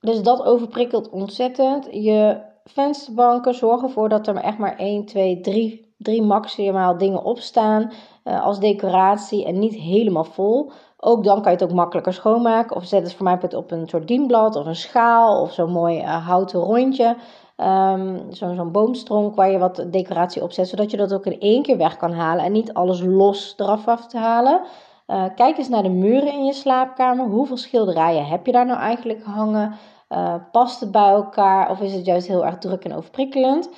dus 0.00 0.22
dat 0.22 0.44
overprikkelt 0.44 1.10
ontzettend. 1.10 1.88
Je 1.90 2.40
vensterbanken 2.66 3.54
zorgen 3.54 3.88
ervoor 3.88 4.08
dat 4.08 4.26
er 4.26 4.36
echt 4.36 4.58
maar 4.58 4.76
1, 4.76 5.04
2, 5.04 5.40
3, 5.40 5.94
3 5.98 6.22
maximaal 6.22 6.98
dingen 6.98 7.24
op 7.24 7.38
staan 7.38 7.92
uh, 8.24 8.44
als 8.44 8.58
decoratie 8.58 9.44
en 9.44 9.58
niet 9.58 9.74
helemaal 9.74 10.24
vol. 10.24 10.70
Ook 10.98 11.24
dan 11.24 11.42
kan 11.42 11.52
je 11.52 11.58
het 11.58 11.68
ook 11.68 11.76
makkelijker 11.76 12.12
schoonmaken. 12.12 12.76
Of 12.76 12.84
zet 12.84 13.02
het 13.02 13.14
voor 13.14 13.24
mij 13.24 13.38
op 13.54 13.70
een 13.70 13.88
soort 13.88 14.08
dienblad 14.08 14.56
of 14.56 14.66
een 14.66 14.76
schaal 14.76 15.40
of 15.40 15.52
zo'n 15.52 15.72
mooi 15.72 15.98
uh, 15.98 16.26
houten 16.26 16.60
rondje. 16.60 17.16
Um, 17.56 18.32
Zo'n 18.32 18.54
zo 18.54 18.64
boomstronk 18.64 19.34
waar 19.34 19.50
je 19.50 19.58
wat 19.58 19.84
decoratie 19.90 20.42
op 20.42 20.52
zet, 20.52 20.68
zodat 20.68 20.90
je 20.90 20.96
dat 20.96 21.14
ook 21.14 21.26
in 21.26 21.40
één 21.40 21.62
keer 21.62 21.76
weg 21.76 21.96
kan 21.96 22.12
halen 22.12 22.44
en 22.44 22.52
niet 22.52 22.72
alles 22.72 23.02
los 23.02 23.54
eraf 23.56 23.88
af 23.88 24.06
te 24.06 24.18
halen. 24.18 24.60
Uh, 25.06 25.24
kijk 25.34 25.58
eens 25.58 25.68
naar 25.68 25.82
de 25.82 25.88
muren 25.88 26.32
in 26.32 26.44
je 26.44 26.52
slaapkamer. 26.52 27.26
Hoeveel 27.26 27.56
schilderijen 27.56 28.26
heb 28.26 28.46
je 28.46 28.52
daar 28.52 28.66
nou 28.66 28.78
eigenlijk 28.78 29.22
hangen? 29.24 29.74
Uh, 30.08 30.34
past 30.52 30.80
het 30.80 30.90
bij 30.90 31.08
elkaar 31.08 31.70
of 31.70 31.80
is 31.80 31.94
het 31.94 32.06
juist 32.06 32.26
heel 32.26 32.44
erg 32.46 32.58
druk 32.58 32.84
en 32.84 32.94
overprikkelend? 32.94 33.70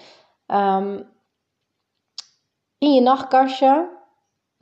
Um, 0.46 1.16
in 2.78 2.94
je 2.94 3.00
nachtkastje, 3.00 3.88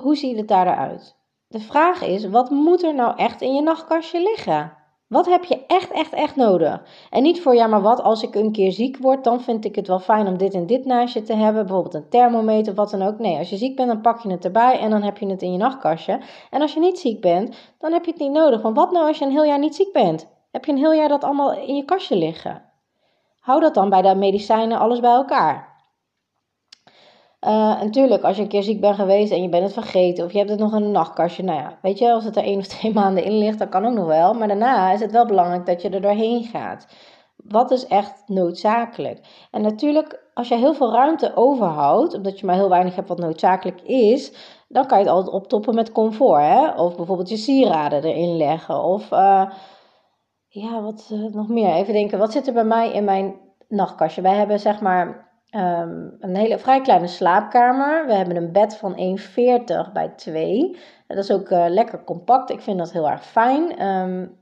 hoe 0.03 0.17
ziet 0.17 0.37
het 0.37 0.49
daar 0.49 0.67
eruit? 0.67 1.17
De 1.49 1.61
vraag 1.61 2.03
is, 2.03 2.29
wat 2.29 2.51
moet 2.51 2.83
er 2.83 2.95
nou 2.95 3.17
echt 3.17 3.41
in 3.41 3.55
je 3.55 3.63
nachtkastje 3.63 4.23
liggen? 4.23 4.73
Wat 5.07 5.27
heb 5.27 5.45
je 5.45 5.67
echt, 5.67 5.91
echt, 5.91 6.13
echt 6.13 6.37
nodig? 6.37 6.83
En 7.11 7.23
niet 7.23 7.43
voor, 7.43 7.55
ja, 7.55 7.67
maar 7.67 7.83
wat 7.83 8.03
als 8.03 8.23
ik 8.23 8.35
een 8.35 8.53
keer 8.53 8.73
ziek 8.73 8.97
word, 8.99 9.25
dan 9.25 9.41
vind 9.41 9.65
ik 9.65 9.75
het 9.75 9.87
wel 9.87 9.99
fijn 9.99 10.27
om 10.27 10.39
dit 10.39 10.55
en 10.55 10.67
dit 10.67 10.85
naast 10.85 11.15
je 11.15 11.23
te 11.23 11.35
hebben. 11.35 11.67
Bijvoorbeeld 11.67 11.95
een 11.95 12.09
thermometer 12.09 12.75
wat 12.75 12.91
dan 12.91 13.03
ook. 13.03 13.19
Nee, 13.19 13.39
als 13.39 13.51
je 13.51 13.57
ziek 13.57 13.77
bent, 13.77 13.89
dan 13.89 14.01
pak 14.01 14.21
je 14.21 14.31
het 14.31 14.45
erbij 14.45 14.79
en 14.79 14.91
dan 14.91 15.03
heb 15.03 15.19
je 15.19 15.27
het 15.27 15.43
in 15.43 15.53
je 15.53 15.59
nachtkastje. 15.59 16.21
En 16.51 16.61
als 16.61 16.75
je 16.75 16.81
niet 16.81 16.99
ziek 16.99 17.21
bent, 17.21 17.57
dan 17.79 17.93
heb 17.93 18.05
je 18.05 18.11
het 18.11 18.21
niet 18.21 18.33
nodig. 18.33 18.63
Want 18.63 18.77
wat 18.77 18.91
nou 18.91 19.07
als 19.07 19.19
je 19.19 19.25
een 19.25 19.31
heel 19.31 19.45
jaar 19.45 19.59
niet 19.59 19.75
ziek 19.75 19.93
bent? 19.93 20.36
Heb 20.57 20.65
je 20.65 20.73
een 20.73 20.79
heel 20.79 20.93
jaar 20.93 21.09
dat 21.09 21.25
allemaal 21.25 21.53
in 21.53 21.75
je 21.75 21.85
kastje 21.85 22.17
liggen? 22.17 22.63
Hou 23.41 23.61
dat 23.61 23.75
dan 23.75 23.89
bij 23.89 24.03
de 24.03 24.15
medicijnen 24.15 24.79
alles 24.79 25.01
bij 25.01 25.11
elkaar. 25.11 25.77
Uh, 27.41 27.51
natuurlijk, 27.81 28.23
als 28.23 28.37
je 28.37 28.43
een 28.43 28.49
keer 28.49 28.63
ziek 28.63 28.81
bent 28.81 28.95
geweest 28.95 29.33
en 29.33 29.43
je 29.43 29.49
bent 29.49 29.63
het 29.63 29.73
vergeten 29.73 30.25
of 30.25 30.33
je 30.33 30.39
hebt 30.39 30.51
het 30.51 30.59
nog 30.59 30.75
in 30.75 30.83
een 30.83 30.91
nachtkastje, 30.91 31.43
nou 31.43 31.59
ja, 31.59 31.79
weet 31.83 31.99
je, 31.99 32.13
als 32.13 32.25
het 32.25 32.37
er 32.37 32.43
één 32.43 32.59
of 32.59 32.67
twee 32.67 32.93
maanden 33.01 33.25
in 33.25 33.39
ligt, 33.39 33.59
dan 33.59 33.69
kan 33.69 33.87
ook 33.87 33.95
nog 33.95 34.07
wel. 34.07 34.35
Maar 34.35 34.49
daarna 34.49 34.93
is 34.93 35.01
het 35.01 35.11
wel 35.11 35.27
belangrijk 35.27 35.67
dat 35.67 35.83
je 35.83 35.89
er 35.89 36.01
doorheen 36.01 36.45
gaat. 36.45 36.87
Wat 37.37 37.71
is 37.71 37.87
echt 37.87 38.23
noodzakelijk? 38.27 39.47
En 39.51 39.63
natuurlijk, 39.63 40.23
als 40.35 40.49
je 40.49 40.55
heel 40.55 40.75
veel 40.75 40.93
ruimte 40.93 41.33
overhoudt, 41.35 42.15
omdat 42.15 42.41
je 42.41 42.47
maar 42.47 42.55
heel 42.55 42.69
weinig 42.69 42.95
hebt 42.95 43.09
wat 43.09 43.19
noodzakelijk 43.19 43.81
is, 43.83 44.33
dan 44.69 44.87
kan 44.87 44.99
je 44.99 45.05
het 45.05 45.13
altijd 45.13 45.35
optoppen 45.35 45.75
met 45.75 45.93
comfort. 45.93 46.41
Hè? 46.41 46.71
Of 46.71 46.97
bijvoorbeeld 46.97 47.29
je 47.29 47.37
sieraden 47.37 48.05
erin 48.05 48.37
leggen. 48.37 48.83
Of 48.83 49.11
uh, 49.11 49.51
ja, 50.61 50.83
wat 50.83 51.09
uh, 51.13 51.33
nog 51.33 51.49
meer? 51.49 51.75
Even 51.75 51.93
denken, 51.93 52.19
wat 52.19 52.33
zit 52.33 52.47
er 52.47 52.53
bij 52.53 52.65
mij 52.65 52.93
in 52.93 53.05
mijn 53.05 53.35
nachtkastje? 53.69 54.23
Wij 54.23 54.35
hebben 54.35 54.61
zeg 54.61 54.81
maar 54.81 55.25
Um, 55.51 56.17
een 56.21 56.37
hele 56.37 56.59
vrij 56.59 56.81
kleine 56.81 57.07
slaapkamer. 57.07 58.07
We 58.07 58.15
hebben 58.15 58.37
een 58.37 58.53
bed 58.53 58.77
van 58.77 59.19
1,40 59.19 59.93
bij 59.93 60.09
2. 60.17 60.77
Dat 61.07 61.17
is 61.17 61.31
ook 61.31 61.51
uh, 61.51 61.65
lekker 61.69 62.05
compact. 62.05 62.51
Ik 62.51 62.61
vind 62.61 62.79
dat 62.79 62.93
heel 62.93 63.11
erg 63.11 63.25
fijn. 63.25 63.87
Um, 63.87 64.37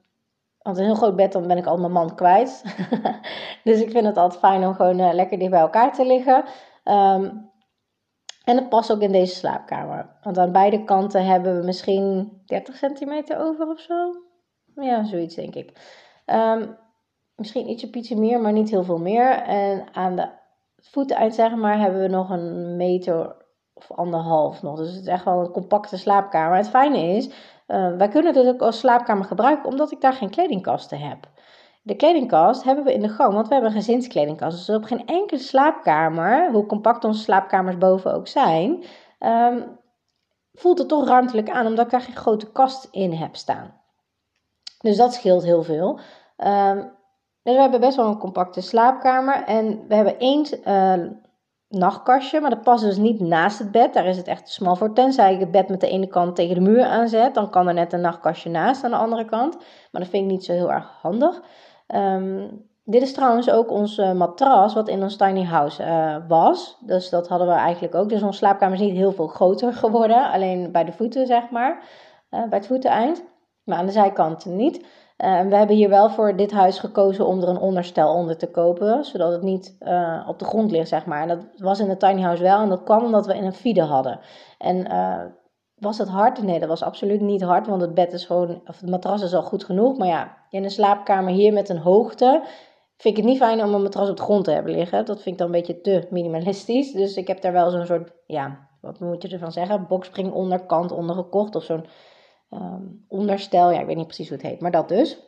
want 0.59 0.79
een 0.79 0.85
heel 0.85 0.95
groot 0.95 1.17
bed, 1.17 1.33
dan 1.33 1.47
ben 1.47 1.57
ik 1.57 1.67
al 1.67 1.79
mijn 1.79 1.93
man 1.93 2.15
kwijt. 2.15 2.65
dus 3.65 3.81
ik 3.81 3.91
vind 3.91 4.07
het 4.07 4.17
altijd 4.17 4.41
fijn 4.41 4.67
om 4.67 4.75
gewoon 4.75 5.01
uh, 5.01 5.13
lekker 5.13 5.39
dicht 5.39 5.51
bij 5.51 5.61
elkaar 5.61 5.93
te 5.93 6.07
liggen. 6.07 6.45
Um, 6.85 7.51
en 8.45 8.57
het 8.57 8.69
past 8.69 8.93
ook 8.93 9.01
in 9.01 9.13
deze 9.13 9.35
slaapkamer. 9.35 10.17
Want 10.23 10.39
aan 10.39 10.53
beide 10.53 10.85
kanten 10.85 11.27
hebben 11.27 11.59
we 11.59 11.65
misschien 11.65 12.33
30 12.47 12.77
centimeter 12.77 13.39
over 13.39 13.69
of 13.69 13.81
zo. 13.81 14.13
Ja, 14.75 15.05
zoiets 15.05 15.35
denk 15.35 15.55
ik. 15.55 15.73
Ehm, 16.25 16.67
misschien 17.35 17.69
ietsje 17.69 17.91
pietje 17.91 18.17
meer, 18.17 18.41
maar 18.41 18.53
niet 18.53 18.71
heel 18.71 18.85
veel 18.85 18.99
meer. 18.99 19.31
En 19.43 19.87
aan 19.93 20.17
de 20.17 20.29
voeteneind, 20.77 21.35
zeg 21.35 21.55
maar, 21.55 21.79
hebben 21.79 22.01
we 22.01 22.09
nog 22.09 22.31
een 22.31 22.77
meter 22.77 23.37
of 23.75 23.93
anderhalf 23.93 24.63
nog. 24.63 24.79
Dus 24.79 24.89
het 24.89 25.01
is 25.01 25.07
echt 25.07 25.25
wel 25.25 25.41
een 25.41 25.51
compacte 25.51 25.97
slaapkamer. 25.97 26.57
Het 26.57 26.69
fijne 26.69 26.99
is, 26.99 27.27
uh, 27.67 27.97
wij 27.97 28.09
kunnen 28.09 28.33
dit 28.33 28.47
ook 28.47 28.63
als 28.63 28.79
slaapkamer 28.79 29.25
gebruiken, 29.25 29.71
omdat 29.71 29.93
ik 29.93 30.01
daar 30.01 30.13
geen 30.13 30.31
kledingkasten 30.31 30.99
heb. 30.99 31.29
De 31.83 31.97
kledingkast 31.97 32.65
hebben 32.65 32.85
we 32.85 32.93
in 32.93 33.03
de 33.03 33.09
gang, 33.09 33.35
want 33.35 33.49
we 33.49 33.55
hebben 33.55 33.73
een 33.73 33.77
gezinskledingkast. 33.77 34.67
Dus 34.67 34.77
op 34.77 34.85
geen 34.85 35.07
enkele 35.07 35.41
slaapkamer, 35.41 36.53
hoe 36.53 36.67
compact 36.67 37.05
onze 37.05 37.23
slaapkamers 37.23 37.79
boven 37.79 38.15
ook 38.15 38.27
zijn, 38.27 38.85
ehm, 39.19 39.63
voelt 40.53 40.79
het 40.79 40.89
toch 40.89 41.09
ruimtelijk 41.09 41.51
aan, 41.51 41.67
omdat 41.67 41.85
ik 41.85 41.91
daar 41.91 42.01
geen 42.01 42.17
grote 42.17 42.53
kast 42.53 42.89
in 42.91 43.13
heb 43.13 43.37
staan. 43.37 43.83
Dus 44.85 44.97
dat 44.97 45.15
scheelt 45.15 45.43
heel 45.43 45.63
veel. 45.63 45.99
Um, 46.37 46.93
dus 47.43 47.55
we 47.55 47.61
hebben 47.61 47.81
best 47.81 47.97
wel 47.97 48.07
een 48.07 48.19
compacte 48.19 48.61
slaapkamer. 48.61 49.45
En 49.45 49.85
we 49.89 49.95
hebben 49.95 50.19
één 50.19 50.47
uh, 50.65 51.11
nachtkastje, 51.69 52.41
maar 52.41 52.51
dat 52.51 52.63
past 52.63 52.85
dus 52.85 52.97
niet 52.97 53.21
naast 53.21 53.59
het 53.59 53.71
bed. 53.71 53.95
Daar 53.95 54.07
is 54.07 54.17
het 54.17 54.27
echt 54.27 54.47
te 54.47 54.53
smal 54.53 54.77
voor. 54.77 54.93
Tenzij 54.93 55.35
ik 55.35 55.41
het 55.41 55.51
bed 55.51 55.69
met 55.69 55.81
de 55.81 55.89
ene 55.89 56.07
kant 56.07 56.37
tegen 56.37 56.55
de 56.55 56.61
muur 56.61 56.85
aanzet, 56.85 57.35
dan 57.35 57.51
kan 57.51 57.69
er 57.69 57.75
net 57.75 57.93
een 57.93 58.01
nachtkastje 58.01 58.51
naast 58.51 58.85
aan 58.85 58.91
de 58.91 58.97
andere 58.97 59.25
kant. 59.25 59.57
Maar 59.91 60.01
dat 60.01 60.11
vind 60.11 60.25
ik 60.25 60.31
niet 60.31 60.45
zo 60.45 60.53
heel 60.53 60.73
erg 60.73 60.99
handig. 61.03 61.43
Um, 61.95 62.67
dit 62.85 63.03
is 63.03 63.13
trouwens 63.13 63.51
ook 63.51 63.71
ons 63.71 63.97
matras 63.97 64.75
wat 64.75 64.89
in 64.89 65.03
ons 65.03 65.17
tiny 65.17 65.45
house 65.45 65.83
uh, 65.83 66.17
was. 66.29 66.79
Dus 66.81 67.11
dat 67.11 67.29
hadden 67.29 67.49
we 67.49 67.55
eigenlijk 67.55 67.95
ook. 67.95 68.09
Dus 68.09 68.23
onze 68.23 68.39
slaapkamer 68.39 68.75
is 68.75 68.87
niet 68.87 68.97
heel 68.97 69.13
veel 69.13 69.27
groter 69.27 69.73
geworden. 69.73 70.31
Alleen 70.31 70.73
bij 70.73 70.85
de 70.85 70.93
voeten, 70.93 71.27
zeg 71.27 71.51
maar. 71.51 71.83
Bij 72.31 72.47
het 72.51 72.67
voeteneind. 72.67 73.25
Maar 73.65 73.79
aan 73.79 73.87
de 73.87 73.93
zijkanten 73.93 74.57
niet. 74.57 74.77
Uh, 75.19 75.41
we 75.41 75.57
hebben 75.57 75.77
hier 75.77 75.89
wel 75.89 76.11
voor 76.11 76.37
dit 76.37 76.53
huis 76.53 76.79
gekozen 76.79 77.27
om 77.27 77.43
er 77.43 77.49
een 77.49 77.59
onderstel 77.59 78.15
onder 78.15 78.37
te 78.37 78.51
kopen. 78.51 79.05
Zodat 79.05 79.33
het 79.33 79.43
niet 79.43 79.77
op 80.27 80.39
de 80.39 80.45
grond 80.45 80.71
ligt, 80.71 80.89
zeg 80.89 81.07
maar. 81.07 81.23
En 81.23 81.29
dat 81.29 81.47
was 81.57 81.81
in 81.81 81.89
het 81.89 82.01
tiny 82.01 82.23
house 82.23 82.43
wel. 82.43 82.61
En 82.61 82.69
dat 82.69 82.83
kwam 82.83 83.05
omdat 83.05 83.27
we 83.27 83.37
in 83.37 83.45
een 83.45 83.53
fide 83.53 83.83
hadden. 83.83 84.21
En 84.59 84.87
was 85.75 85.99
het 85.99 86.09
hard? 86.09 86.43
Nee, 86.43 86.59
dat 86.61 86.69
was 86.69 86.83
absoluut 86.83 87.21
niet 87.21 87.43
hard, 87.43 87.67
want 87.67 87.81
het 87.81 87.95
bed 87.95 88.13
is 88.13 88.25
gewoon, 88.25 88.61
of 88.67 88.81
het 88.81 88.91
matras 88.91 89.23
is 89.23 89.35
al 89.35 89.43
goed 89.43 89.65
genoeg. 89.65 89.99
Maar 89.99 90.09
ja, 90.09 90.37
in 90.51 90.65
een 90.65 90.71
slaapkamer 90.71 91.33
hier 91.33 91.53
met 91.53 91.69
een 91.69 91.79
hoogte 91.79 92.43
vind 92.97 93.17
ik 93.17 93.23
het 93.23 93.33
niet 93.33 93.43
fijn 93.43 93.63
om 93.63 93.75
een 93.75 93.83
matras 93.83 94.11
op 94.11 94.17
de 94.17 94.23
grond 94.23 94.45
te 94.45 94.51
hebben 94.51 94.73
liggen. 94.73 95.05
Dat 95.05 95.23
vind 95.23 95.35
ik 95.35 95.39
dan 95.39 95.47
een 95.47 95.53
beetje 95.53 95.81
te 95.81 96.07
minimalistisch. 96.11 96.93
Dus 96.93 97.17
ik 97.17 97.29
heb 97.29 97.41
daar 97.41 97.53
wel 97.53 97.71
zo'n 97.71 97.87
soort, 97.87 98.13
ja, 98.27 98.69
wat 98.81 99.01
moet 99.01 99.23
je 99.23 99.29
ervan 99.29 99.53
zeggen? 99.53 99.87
Boxspring 99.89 100.33
onderkant 100.33 100.93
onder 100.93 101.17
gekocht 101.17 101.55
of 101.55 101.65
zo'n 101.65 101.87
um, 102.55 103.05
onderstel. 103.09 103.71
Ja, 103.71 103.81
ik 103.81 103.87
weet 103.87 103.97
niet 103.97 104.07
precies 104.07 104.29
hoe 104.29 104.37
het 104.37 104.47
heet, 104.47 104.61
maar 104.61 104.71
dat 104.71 104.89
dus. 104.89 105.19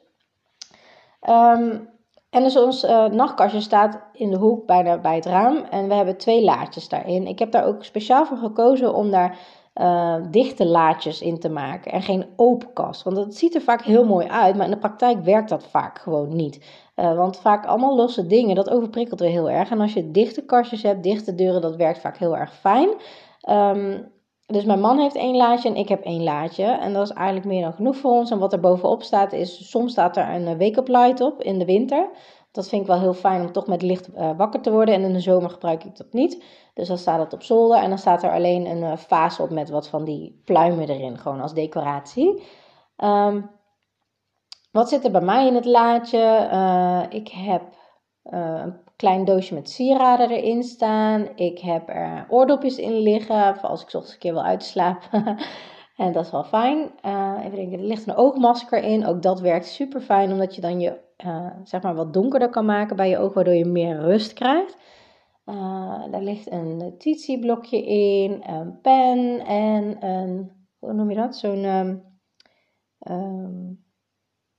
Um, 1.29 1.89
en 2.31 2.43
dus 2.43 2.57
ons 2.57 2.85
uh, 2.85 3.07
nachtkastje 3.07 3.61
staat 3.61 4.01
in 4.13 4.31
de 4.31 4.37
hoek 4.37 4.67
bijna 4.67 4.99
bij 4.99 5.15
het 5.15 5.27
raam. 5.27 5.57
En 5.57 5.89
we 5.89 5.95
hebben 5.95 6.17
twee 6.17 6.45
laadjes 6.45 6.89
daarin. 6.89 7.27
Ik 7.27 7.39
heb 7.39 7.51
daar 7.51 7.67
ook 7.67 7.85
speciaal 7.85 8.27
voor 8.27 8.37
gekozen 8.37 8.95
om 8.95 9.11
daar 9.11 9.39
uh, 9.75 10.17
dichte 10.31 10.67
laadjes 10.67 11.21
in 11.21 11.39
te 11.39 11.49
maken 11.49 11.93
en 11.93 12.03
geen 12.03 12.27
open 12.37 12.73
kast. 12.73 13.03
Want 13.03 13.17
dat 13.17 13.35
ziet 13.35 13.55
er 13.55 13.61
vaak 13.61 13.83
heel 13.83 14.05
mooi 14.05 14.27
uit, 14.27 14.57
maar 14.57 14.65
in 14.65 14.71
de 14.71 14.79
praktijk 14.79 15.25
werkt 15.25 15.49
dat 15.49 15.67
vaak 15.67 15.99
gewoon 15.99 16.37
niet. 16.37 16.65
Uh, 16.97 17.17
want 17.17 17.39
vaak 17.39 17.67
allemaal 17.67 17.97
losse 17.97 18.27
dingen, 18.27 18.55
dat 18.55 18.71
overprikkelt 18.71 19.21
weer 19.21 19.31
heel 19.31 19.51
erg. 19.51 19.71
En 19.71 19.81
als 19.81 19.93
je 19.93 20.11
dichte 20.11 20.45
kastjes 20.45 20.83
hebt, 20.83 21.03
dichte 21.03 21.35
deuren, 21.35 21.61
dat 21.61 21.77
werkt 21.77 21.99
vaak 21.99 22.17
heel 22.17 22.37
erg 22.37 22.55
fijn. 22.55 22.89
Um, 23.49 24.15
dus 24.47 24.65
mijn 24.65 24.81
man 24.81 24.99
heeft 24.99 25.15
één 25.15 25.37
laadje 25.37 25.69
en 25.69 25.77
ik 25.77 25.89
heb 25.89 26.05
één 26.05 26.23
laadje. 26.23 26.65
En 26.65 26.93
dat 26.93 27.11
is 27.11 27.15
eigenlijk 27.15 27.47
meer 27.47 27.63
dan 27.63 27.73
genoeg 27.73 27.97
voor 27.97 28.11
ons. 28.11 28.31
En 28.31 28.39
wat 28.39 28.53
er 28.53 28.61
bovenop 28.61 29.03
staat 29.03 29.33
is, 29.33 29.71
soms 29.71 29.93
staat 29.93 30.17
er 30.17 30.29
een 30.29 30.59
wake-up 30.59 30.89
light 30.89 31.21
op 31.21 31.43
in 31.43 31.59
de 31.59 31.65
winter. 31.65 32.09
Dat 32.53 32.69
vind 32.69 32.83
ik 32.83 32.89
wel 32.89 33.01
heel 33.01 33.15
fijn 33.15 33.41
om 33.41 33.53
toch 33.53 33.67
met 33.67 33.83
licht 33.83 34.09
uh, 34.09 34.31
wakker 34.37 34.61
te 34.61 34.71
worden. 34.71 34.95
En 34.95 35.03
in 35.03 35.13
de 35.13 35.21
zomer 35.21 35.51
gebruik 35.51 35.85
ik 35.85 35.97
dat 35.97 36.13
niet. 36.13 36.45
Dus 36.75 36.89
dan 36.89 36.99
staat 36.99 37.19
het 37.19 37.33
op 37.33 37.43
zolder. 37.43 37.79
En 37.79 37.89
dan 37.89 37.99
staat 37.99 38.23
er 38.23 38.31
alleen 38.31 38.67
een 38.67 38.83
uh, 38.83 38.97
vaas 38.97 39.41
op 39.41 39.51
met 39.51 39.71
wat 39.71 39.89
van 39.89 40.05
die 40.05 40.43
pluimen 40.45 40.89
erin. 40.89 41.19
Gewoon 41.19 41.41
als 41.41 41.55
decoratie. 41.55 42.43
Um, 42.97 43.51
wat 44.71 44.89
zit 44.89 45.05
er 45.05 45.11
bij 45.11 45.21
mij 45.21 45.47
in 45.47 45.55
het 45.55 45.65
laadje? 45.65 47.07
Ik 47.11 47.29
heb 47.29 47.63
een 48.23 48.81
klein 48.97 49.25
doosje 49.25 49.55
met 49.55 49.71
sieraden 49.71 50.31
erin 50.31 50.63
staan. 50.63 51.29
Ik 51.35 51.59
heb 51.59 51.89
er 51.89 52.27
oordopjes 52.29 52.79
in 52.79 52.99
liggen. 52.99 53.57
Voor 53.57 53.69
als 53.69 53.81
ik 53.81 53.87
ochtends 53.87 54.13
een 54.13 54.19
keer 54.19 54.33
wil 54.33 54.45
uitslapen. 54.45 55.37
en 55.97 56.13
dat 56.13 56.25
is 56.25 56.31
wel 56.31 56.45
fijn. 56.45 56.91
even 57.39 57.57
denken, 57.57 57.79
er 57.79 57.85
ligt 57.85 58.07
een 58.07 58.17
oogmasker 58.17 58.83
in. 58.83 59.07
Ook 59.07 59.23
dat 59.23 59.41
werkt 59.41 59.67
super 59.67 60.01
fijn. 60.01 60.33
Omdat 60.33 60.55
je 60.55 60.61
dan 60.61 60.81
je 60.81 61.05
uh, 61.25 61.51
zeg 61.65 61.83
maar 61.83 61.95
wat 61.95 62.13
donkerder 62.13 62.51
kan 62.51 62.65
maken 62.65 62.97
bij 62.97 63.09
je 63.09 63.19
oog, 63.19 63.35
waardoor 63.35 63.55
je 63.55 63.65
meer 63.65 64.01
rust 64.01 64.33
krijgt. 64.33 64.77
Uh, 65.47 66.05
daar 66.11 66.23
ligt 66.23 66.51
een 66.51 66.77
notitieblokje 66.77 67.87
in, 67.87 68.43
een 68.47 68.81
pen 68.81 69.47
en 69.47 70.07
een, 70.07 70.51
hoe 70.79 70.93
noem 70.93 71.11
je 71.11 71.17
dat? 71.17 71.37
Zo'n 71.37 71.65
um, 71.65 72.03
um, 73.11 73.85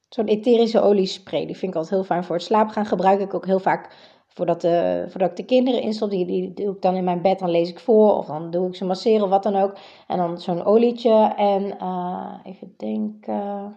zo'n 0.10 0.26
etherische 0.26 0.82
oliespray. 0.82 1.46
Die 1.46 1.58
vind 1.58 1.72
ik 1.72 1.78
altijd 1.78 1.96
heel 1.96 2.04
fijn 2.04 2.24
voor 2.24 2.36
het 2.36 2.46
slapen 2.46 2.74
gaan. 2.74 2.86
Gebruik 2.86 3.20
ik 3.20 3.34
ook 3.34 3.46
heel 3.46 3.60
vaak 3.60 4.16
voordat, 4.38 4.62
de, 4.62 5.06
voordat 5.10 5.30
ik 5.30 5.36
de 5.36 5.46
kinderen 5.46 5.82
instop. 5.82 6.10
Die, 6.10 6.26
die 6.26 6.54
doe 6.54 6.76
ik 6.76 6.82
dan 6.82 6.96
in 6.96 7.04
mijn 7.04 7.22
bed, 7.22 7.40
dan 7.40 7.50
lees 7.50 7.70
ik 7.70 7.80
voor. 7.80 8.18
Of 8.18 8.26
dan 8.26 8.52
doe 8.52 8.68
ik 8.68 8.76
ze 8.76 8.86
masseren 8.86 9.24
of 9.24 9.30
wat 9.30 9.44
dan 9.44 9.56
ook. 9.56 9.78
En 10.08 10.18
dan 10.18 10.38
zo'n 10.38 10.64
olietje 10.64 11.34
en 11.38 11.64
uh, 11.82 12.34
even 12.44 12.74
denken... 12.78 13.76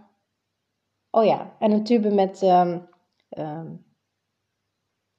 Oh 1.10 1.24
ja, 1.24 1.52
en 1.58 1.70
een 1.70 1.84
tube 1.84 2.10
met, 2.10 2.42
um, 2.42 2.88
um, 3.38 3.84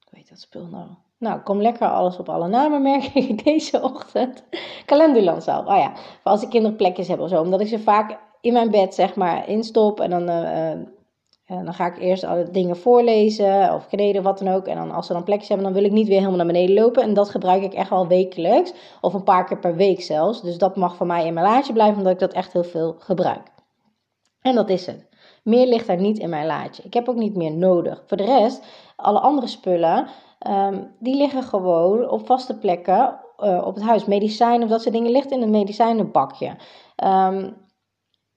hoe 0.08 0.18
heet 0.18 0.28
dat 0.28 0.40
spul 0.40 0.66
nou? 0.66 0.86
Nou, 1.18 1.40
kom 1.40 1.60
lekker 1.60 1.88
alles 1.88 2.18
op 2.18 2.28
alle 2.28 2.48
namen, 2.48 2.82
merk 2.92 3.04
ik 3.04 3.44
deze 3.44 3.82
ochtend. 3.82 4.44
Calendulansalf, 4.86 5.66
oh 5.66 5.76
ja, 5.76 5.92
voor 5.94 6.30
als 6.30 6.42
ik 6.42 6.48
kinderplekjes 6.48 7.08
heb 7.08 7.20
of 7.20 7.28
zo. 7.28 7.40
Omdat 7.40 7.60
ik 7.60 7.66
ze 7.66 7.78
vaak 7.78 8.18
in 8.40 8.52
mijn 8.52 8.70
bed, 8.70 8.94
zeg 8.94 9.14
maar, 9.14 9.48
instop. 9.48 10.00
En 10.00 10.10
dan, 10.10 10.30
uh, 10.30 10.72
uh, 11.46 11.64
dan 11.64 11.74
ga 11.74 11.86
ik 11.86 11.98
eerst 11.98 12.24
alle 12.24 12.50
dingen 12.50 12.76
voorlezen 12.76 13.74
of 13.74 13.86
kneden, 13.86 14.22
wat 14.22 14.38
dan 14.38 14.54
ook. 14.54 14.66
En 14.66 14.76
dan 14.76 14.90
als 14.90 15.06
ze 15.06 15.12
dan 15.12 15.24
plekjes 15.24 15.48
hebben, 15.48 15.66
dan 15.66 15.74
wil 15.74 15.84
ik 15.84 15.92
niet 15.92 16.08
weer 16.08 16.18
helemaal 16.18 16.36
naar 16.36 16.46
beneden 16.46 16.74
lopen. 16.74 17.02
En 17.02 17.14
dat 17.14 17.30
gebruik 17.30 17.62
ik 17.62 17.74
echt 17.74 17.90
wel 17.90 18.06
wekelijks. 18.06 18.72
Of 19.00 19.14
een 19.14 19.22
paar 19.22 19.44
keer 19.44 19.58
per 19.58 19.76
week 19.76 20.02
zelfs. 20.02 20.42
Dus 20.42 20.58
dat 20.58 20.76
mag 20.76 20.96
voor 20.96 21.06
mij 21.06 21.26
in 21.26 21.34
mijn 21.34 21.46
laadje 21.46 21.72
blijven, 21.72 21.96
omdat 21.96 22.12
ik 22.12 22.18
dat 22.18 22.32
echt 22.32 22.52
heel 22.52 22.64
veel 22.64 22.94
gebruik. 22.98 23.50
En 24.40 24.54
dat 24.54 24.68
is 24.68 24.86
het. 24.86 25.08
Meer 25.44 25.66
ligt 25.66 25.88
er 25.88 26.00
niet 26.00 26.18
in 26.18 26.28
mijn 26.28 26.46
laadje. 26.46 26.82
Ik 26.82 26.94
heb 26.94 27.08
ook 27.08 27.16
niet 27.16 27.36
meer 27.36 27.52
nodig. 27.52 28.02
Voor 28.06 28.16
de 28.16 28.24
rest, 28.24 28.64
alle 28.96 29.18
andere 29.18 29.46
spullen, 29.46 30.08
um, 30.48 30.94
die 30.98 31.16
liggen 31.16 31.42
gewoon 31.42 32.10
op 32.10 32.26
vaste 32.26 32.58
plekken 32.58 33.20
uh, 33.38 33.62
op 33.66 33.74
het 33.74 33.84
huis. 33.84 34.04
Medicijnen 34.04 34.62
of 34.62 34.68
dat 34.68 34.82
soort 34.82 34.94
dingen 34.94 35.10
ligt 35.10 35.30
in 35.30 35.42
een 35.42 35.50
medicijnenbakje. 35.50 36.48
Um, 37.04 37.56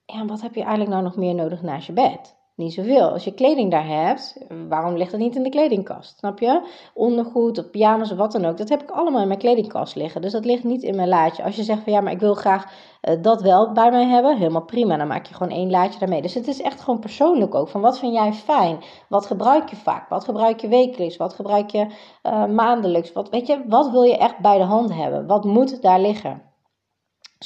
ja, 0.04 0.24
wat 0.26 0.40
heb 0.40 0.54
je 0.54 0.60
eigenlijk 0.60 0.90
nou 0.90 1.02
nog 1.02 1.16
meer 1.16 1.34
nodig 1.34 1.62
naast 1.62 1.86
je 1.86 1.92
bed? 1.92 2.35
Niet 2.56 2.72
zoveel. 2.72 3.10
Als 3.10 3.24
je 3.24 3.34
kleding 3.34 3.70
daar 3.70 3.86
hebt, 3.86 4.36
waarom 4.68 4.96
ligt 4.96 5.10
dat 5.10 5.20
niet 5.20 5.36
in 5.36 5.42
de 5.42 5.48
kledingkast? 5.48 6.18
Snap 6.18 6.38
je? 6.38 6.68
Ondergoed 6.94 7.58
of 7.58 7.70
pyjama's 7.70 8.10
of 8.10 8.16
wat 8.16 8.32
dan 8.32 8.44
ook. 8.44 8.56
Dat 8.56 8.68
heb 8.68 8.82
ik 8.82 8.90
allemaal 8.90 9.20
in 9.20 9.26
mijn 9.26 9.38
kledingkast 9.38 9.94
liggen. 9.94 10.20
Dus 10.20 10.32
dat 10.32 10.44
ligt 10.44 10.64
niet 10.64 10.82
in 10.82 10.96
mijn 10.96 11.08
laadje. 11.08 11.42
Als 11.42 11.56
je 11.56 11.62
zegt 11.62 11.82
van 11.82 11.92
ja, 11.92 12.00
maar 12.00 12.12
ik 12.12 12.20
wil 12.20 12.34
graag 12.34 12.64
uh, 13.02 13.22
dat 13.22 13.42
wel 13.42 13.72
bij 13.72 13.90
mij 13.90 14.04
hebben, 14.06 14.36
helemaal 14.36 14.64
prima. 14.64 14.96
Dan 14.96 15.06
maak 15.06 15.26
je 15.26 15.34
gewoon 15.34 15.52
één 15.52 15.70
laadje 15.70 15.98
daarmee. 15.98 16.22
Dus 16.22 16.34
het 16.34 16.48
is 16.48 16.62
echt 16.62 16.80
gewoon 16.80 17.00
persoonlijk 17.00 17.54
ook. 17.54 17.68
Van 17.68 17.80
wat 17.80 17.98
vind 17.98 18.14
jij 18.14 18.32
fijn? 18.32 18.78
Wat 19.08 19.26
gebruik 19.26 19.68
je 19.68 19.76
vaak? 19.76 20.08
Wat 20.08 20.24
gebruik 20.24 20.60
je 20.60 20.68
wekelijks? 20.68 21.16
Wat 21.16 21.34
gebruik 21.34 21.70
je 21.70 21.86
uh, 22.22 22.46
maandelijks? 22.46 23.12
Wat, 23.12 23.30
weet 23.30 23.46
je, 23.46 23.64
wat 23.68 23.90
wil 23.90 24.02
je 24.02 24.16
echt 24.16 24.38
bij 24.38 24.58
de 24.58 24.64
hand 24.64 24.94
hebben? 24.94 25.26
Wat 25.26 25.44
moet 25.44 25.82
daar 25.82 26.00
liggen? 26.00 26.45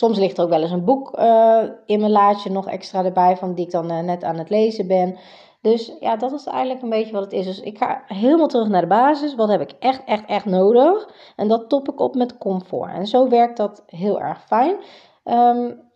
Soms 0.00 0.18
ligt 0.18 0.38
er 0.38 0.44
ook 0.44 0.50
wel 0.50 0.62
eens 0.62 0.70
een 0.70 0.84
boek 0.84 1.18
uh, 1.18 1.62
in 1.84 2.00
mijn 2.00 2.12
laadje 2.12 2.50
nog 2.50 2.68
extra 2.68 3.04
erbij, 3.04 3.36
van 3.36 3.54
die 3.54 3.64
ik 3.64 3.70
dan 3.70 3.92
uh, 3.92 4.00
net 4.00 4.24
aan 4.24 4.38
het 4.38 4.50
lezen 4.50 4.86
ben. 4.86 5.18
Dus 5.60 5.96
ja, 6.00 6.16
dat 6.16 6.32
is 6.32 6.46
eigenlijk 6.46 6.82
een 6.82 6.88
beetje 6.90 7.12
wat 7.12 7.22
het 7.22 7.32
is. 7.32 7.44
Dus 7.44 7.60
ik 7.60 7.78
ga 7.78 8.02
helemaal 8.06 8.46
terug 8.46 8.68
naar 8.68 8.80
de 8.80 8.86
basis. 8.86 9.34
Wat 9.34 9.48
heb 9.48 9.60
ik 9.60 9.72
echt, 9.78 10.04
echt, 10.04 10.26
echt 10.26 10.44
nodig? 10.44 11.08
En 11.36 11.48
dat 11.48 11.68
top 11.68 11.88
ik 11.88 12.00
op 12.00 12.14
met 12.14 12.38
comfort. 12.38 12.92
En 12.92 13.06
zo 13.06 13.28
werkt 13.28 13.56
dat 13.56 13.82
heel 13.86 14.20
erg 14.20 14.44
fijn. 14.44 14.76
Um, 15.24 15.90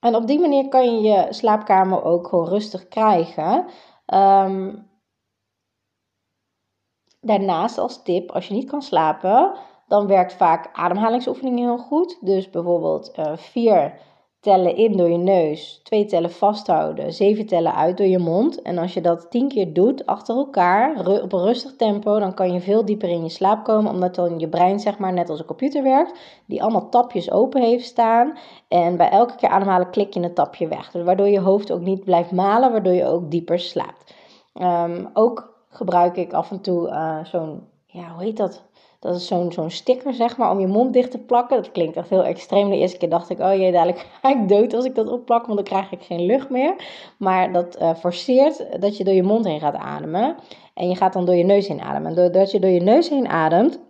en 0.00 0.14
op 0.14 0.26
die 0.26 0.40
manier 0.40 0.68
kan 0.68 0.94
je 0.94 1.08
je 1.08 1.26
slaapkamer 1.30 2.04
ook 2.04 2.26
gewoon 2.26 2.48
rustig 2.48 2.88
krijgen. 2.88 3.66
Um, 4.14 4.90
daarnaast 7.20 7.78
als 7.78 8.02
tip, 8.02 8.30
als 8.30 8.48
je 8.48 8.54
niet 8.54 8.70
kan 8.70 8.82
slapen, 8.82 9.54
dan 9.90 10.06
werkt 10.06 10.32
vaak 10.32 10.68
ademhalingsoefeningen 10.72 11.64
heel 11.64 11.78
goed. 11.78 12.18
Dus 12.20 12.50
bijvoorbeeld 12.50 13.12
uh, 13.18 13.32
vier 13.36 13.92
tellen 14.40 14.76
in 14.76 14.96
door 14.96 15.08
je 15.08 15.16
neus, 15.16 15.80
twee 15.82 16.04
tellen 16.04 16.30
vasthouden, 16.30 17.12
zeven 17.12 17.46
tellen 17.46 17.74
uit 17.74 17.96
door 17.96 18.06
je 18.06 18.18
mond. 18.18 18.62
En 18.62 18.78
als 18.78 18.94
je 18.94 19.00
dat 19.00 19.30
tien 19.30 19.48
keer 19.48 19.72
doet 19.72 20.06
achter 20.06 20.36
elkaar, 20.36 21.06
op 21.22 21.32
een 21.32 21.42
rustig 21.42 21.76
tempo, 21.76 22.18
dan 22.18 22.34
kan 22.34 22.52
je 22.52 22.60
veel 22.60 22.84
dieper 22.84 23.08
in 23.08 23.22
je 23.22 23.28
slaap 23.28 23.64
komen. 23.64 23.92
Omdat 23.92 24.14
dan 24.14 24.38
je 24.38 24.48
brein, 24.48 24.80
zeg 24.80 24.98
maar, 24.98 25.12
net 25.12 25.28
als 25.28 25.38
een 25.38 25.44
computer 25.44 25.82
werkt, 25.82 26.18
die 26.46 26.62
allemaal 26.62 26.88
tapjes 26.88 27.30
open 27.30 27.62
heeft 27.62 27.84
staan. 27.84 28.38
En 28.68 28.96
bij 28.96 29.10
elke 29.10 29.36
keer 29.36 29.48
ademhalen 29.48 29.90
klik 29.90 30.14
je 30.14 30.20
een 30.20 30.34
tapje 30.34 30.68
weg. 30.68 30.90
Dus 30.90 31.04
waardoor 31.04 31.28
je 31.28 31.40
hoofd 31.40 31.72
ook 31.72 31.80
niet 31.80 32.04
blijft 32.04 32.32
malen, 32.32 32.72
waardoor 32.72 32.92
je 32.92 33.06
ook 33.06 33.30
dieper 33.30 33.58
slaapt. 33.58 34.14
Ehm, 34.54 35.06
ook 35.12 35.64
gebruik 35.68 36.16
ik 36.16 36.32
af 36.32 36.50
en 36.50 36.60
toe 36.60 36.88
uh, 36.88 37.24
zo'n, 37.24 37.68
ja, 37.86 38.08
hoe 38.08 38.22
heet 38.22 38.36
dat? 38.36 38.68
Dat 39.00 39.16
is 39.16 39.26
zo'n 39.26 39.52
zo'n 39.52 39.70
sticker, 39.70 40.14
zeg 40.14 40.36
maar, 40.36 40.50
om 40.50 40.60
je 40.60 40.66
mond 40.66 40.92
dicht 40.92 41.10
te 41.10 41.18
plakken. 41.18 41.56
Dat 41.56 41.72
klinkt 41.72 41.96
echt 41.96 42.10
heel 42.10 42.24
extreem. 42.24 42.70
De 42.70 42.76
eerste 42.76 42.98
keer 42.98 43.08
dacht 43.08 43.30
ik, 43.30 43.38
oh 43.38 43.54
jee, 43.54 43.72
dadelijk 43.72 44.06
ga 44.22 44.28
ik 44.28 44.48
dood 44.48 44.74
als 44.74 44.84
ik 44.84 44.94
dat 44.94 45.08
opplak, 45.08 45.46
want 45.46 45.54
dan 45.56 45.64
krijg 45.64 45.92
ik 45.92 46.02
geen 46.02 46.26
lucht 46.26 46.50
meer. 46.50 46.74
Maar 47.18 47.52
dat 47.52 47.80
uh, 47.80 47.94
forceert 47.94 48.80
dat 48.80 48.96
je 48.96 49.04
door 49.04 49.14
je 49.14 49.22
mond 49.22 49.44
heen 49.44 49.60
gaat 49.60 49.74
ademen. 49.74 50.36
En 50.74 50.88
je 50.88 50.96
gaat 50.96 51.12
dan 51.12 51.24
door 51.24 51.34
je 51.34 51.44
neus 51.44 51.68
heen 51.68 51.80
ademen. 51.80 52.08
En 52.08 52.16
doordat 52.16 52.50
je 52.50 52.60
door 52.60 52.70
je 52.70 52.80
neus 52.80 53.08
heen 53.08 53.28
ademt, 53.28 53.80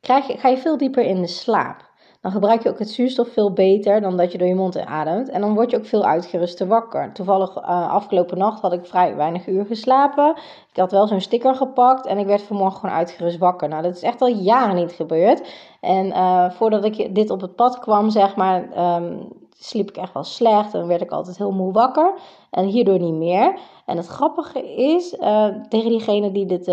krijg 0.00 0.26
je, 0.26 0.38
ga 0.38 0.48
je 0.48 0.56
veel 0.56 0.76
dieper 0.76 1.04
in 1.04 1.20
de 1.20 1.26
slaap 1.26 1.90
dan 2.22 2.32
gebruik 2.32 2.62
je 2.62 2.68
ook 2.68 2.78
het 2.78 2.90
zuurstof 2.90 3.28
veel 3.28 3.52
beter 3.52 4.00
dan 4.00 4.16
dat 4.16 4.32
je 4.32 4.38
door 4.38 4.48
je 4.48 4.54
mond 4.54 4.78
ademt. 4.78 5.28
En 5.28 5.40
dan 5.40 5.54
word 5.54 5.70
je 5.70 5.76
ook 5.76 5.86
veel 5.86 6.04
uitgeruster 6.04 6.66
wakker. 6.66 7.12
Toevallig 7.12 7.56
uh, 7.56 7.92
afgelopen 7.92 8.38
nacht 8.38 8.60
had 8.60 8.72
ik 8.72 8.86
vrij 8.86 9.16
weinig 9.16 9.46
uur 9.46 9.66
geslapen. 9.66 10.34
Ik 10.70 10.76
had 10.76 10.92
wel 10.92 11.06
zo'n 11.06 11.20
sticker 11.20 11.54
gepakt 11.54 12.06
en 12.06 12.18
ik 12.18 12.26
werd 12.26 12.42
vanmorgen 12.42 12.80
gewoon 12.80 12.94
uitgerust 12.94 13.38
wakker. 13.38 13.68
Nou, 13.68 13.82
dat 13.82 13.94
is 13.94 14.02
echt 14.02 14.20
al 14.20 14.28
jaren 14.28 14.76
niet 14.76 14.92
gebeurd. 14.92 15.48
En 15.80 16.06
uh, 16.06 16.50
voordat 16.50 16.84
ik 16.84 17.14
dit 17.14 17.30
op 17.30 17.40
het 17.40 17.56
pad 17.56 17.78
kwam, 17.78 18.10
zeg 18.10 18.36
maar, 18.36 18.68
um, 18.96 19.28
sliep 19.58 19.88
ik 19.88 19.96
echt 19.96 20.12
wel 20.12 20.24
slecht 20.24 20.74
en 20.74 20.86
werd 20.86 21.02
ik 21.02 21.10
altijd 21.10 21.38
heel 21.38 21.52
moe 21.52 21.72
wakker. 21.72 22.12
En 22.50 22.64
hierdoor 22.64 22.98
niet 22.98 23.14
meer. 23.14 23.58
En 23.86 23.96
het 23.96 24.06
grappige 24.06 24.74
is, 24.74 25.12
uh, 25.12 25.46
tegen 25.68 25.90
diegene 25.90 26.32
die 26.32 26.46
dit, 26.46 26.66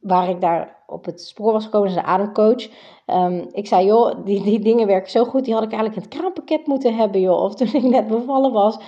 waar 0.00 0.28
ik 0.28 0.40
daar 0.40 0.76
op 0.86 1.04
het 1.04 1.20
spoor 1.20 1.52
was 1.52 1.64
gekomen, 1.64 1.88
is 1.88 1.96
een 1.96 2.02
ademcoach. 2.02 2.68
Um, 3.06 3.48
ik 3.52 3.66
zei, 3.66 3.86
joh, 3.86 4.24
die, 4.24 4.42
die 4.42 4.60
dingen 4.60 4.86
werken 4.86 5.10
zo 5.10 5.24
goed, 5.24 5.44
die 5.44 5.54
had 5.54 5.62
ik 5.62 5.72
eigenlijk 5.72 6.02
in 6.02 6.08
het 6.08 6.18
kraampakket 6.20 6.66
moeten 6.66 6.96
hebben, 6.96 7.20
joh. 7.20 7.42
Of 7.42 7.54
toen 7.54 7.74
ik 7.82 7.82
net 7.82 8.06
bevallen 8.06 8.52
was, 8.52 8.78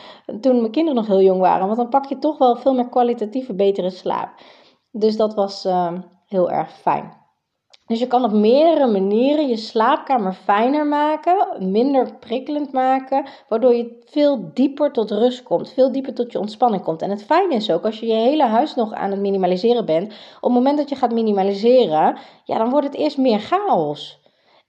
toen 0.40 0.60
mijn 0.60 0.72
kinderen 0.72 0.98
nog 0.98 1.06
heel 1.06 1.22
jong 1.22 1.40
waren. 1.40 1.66
Want 1.66 1.78
dan 1.78 1.88
pak 1.88 2.04
je 2.04 2.18
toch 2.18 2.38
wel 2.38 2.56
veel 2.56 2.74
meer 2.74 2.88
kwalitatieve, 2.88 3.54
betere 3.54 3.90
slaap. 3.90 4.30
Dus 4.90 5.16
dat 5.16 5.34
was 5.34 5.64
uh, 5.64 5.92
heel 6.26 6.50
erg 6.50 6.72
fijn. 6.72 7.19
Dus 7.90 7.98
je 7.98 8.06
kan 8.06 8.24
op 8.24 8.32
meerdere 8.32 8.86
manieren 8.86 9.48
je 9.48 9.56
slaapkamer 9.56 10.32
fijner 10.32 10.86
maken, 10.86 11.70
minder 11.70 12.18
prikkelend 12.18 12.72
maken, 12.72 13.26
waardoor 13.48 13.74
je 13.74 13.98
veel 14.04 14.50
dieper 14.54 14.92
tot 14.92 15.10
rust 15.10 15.42
komt, 15.42 15.72
veel 15.72 15.92
dieper 15.92 16.14
tot 16.14 16.32
je 16.32 16.38
ontspanning 16.38 16.82
komt. 16.82 17.02
En 17.02 17.10
het 17.10 17.24
fijne 17.24 17.54
is 17.54 17.70
ook, 17.70 17.84
als 17.84 18.00
je 18.00 18.06
je 18.06 18.12
hele 18.12 18.44
huis 18.44 18.74
nog 18.74 18.92
aan 18.92 19.10
het 19.10 19.20
minimaliseren 19.20 19.84
bent, 19.84 20.12
op 20.36 20.42
het 20.42 20.52
moment 20.52 20.78
dat 20.78 20.88
je 20.88 20.96
gaat 20.96 21.12
minimaliseren, 21.12 22.18
ja, 22.44 22.58
dan 22.58 22.70
wordt 22.70 22.86
het 22.86 22.96
eerst 22.96 23.18
meer 23.18 23.38
chaos. 23.38 24.20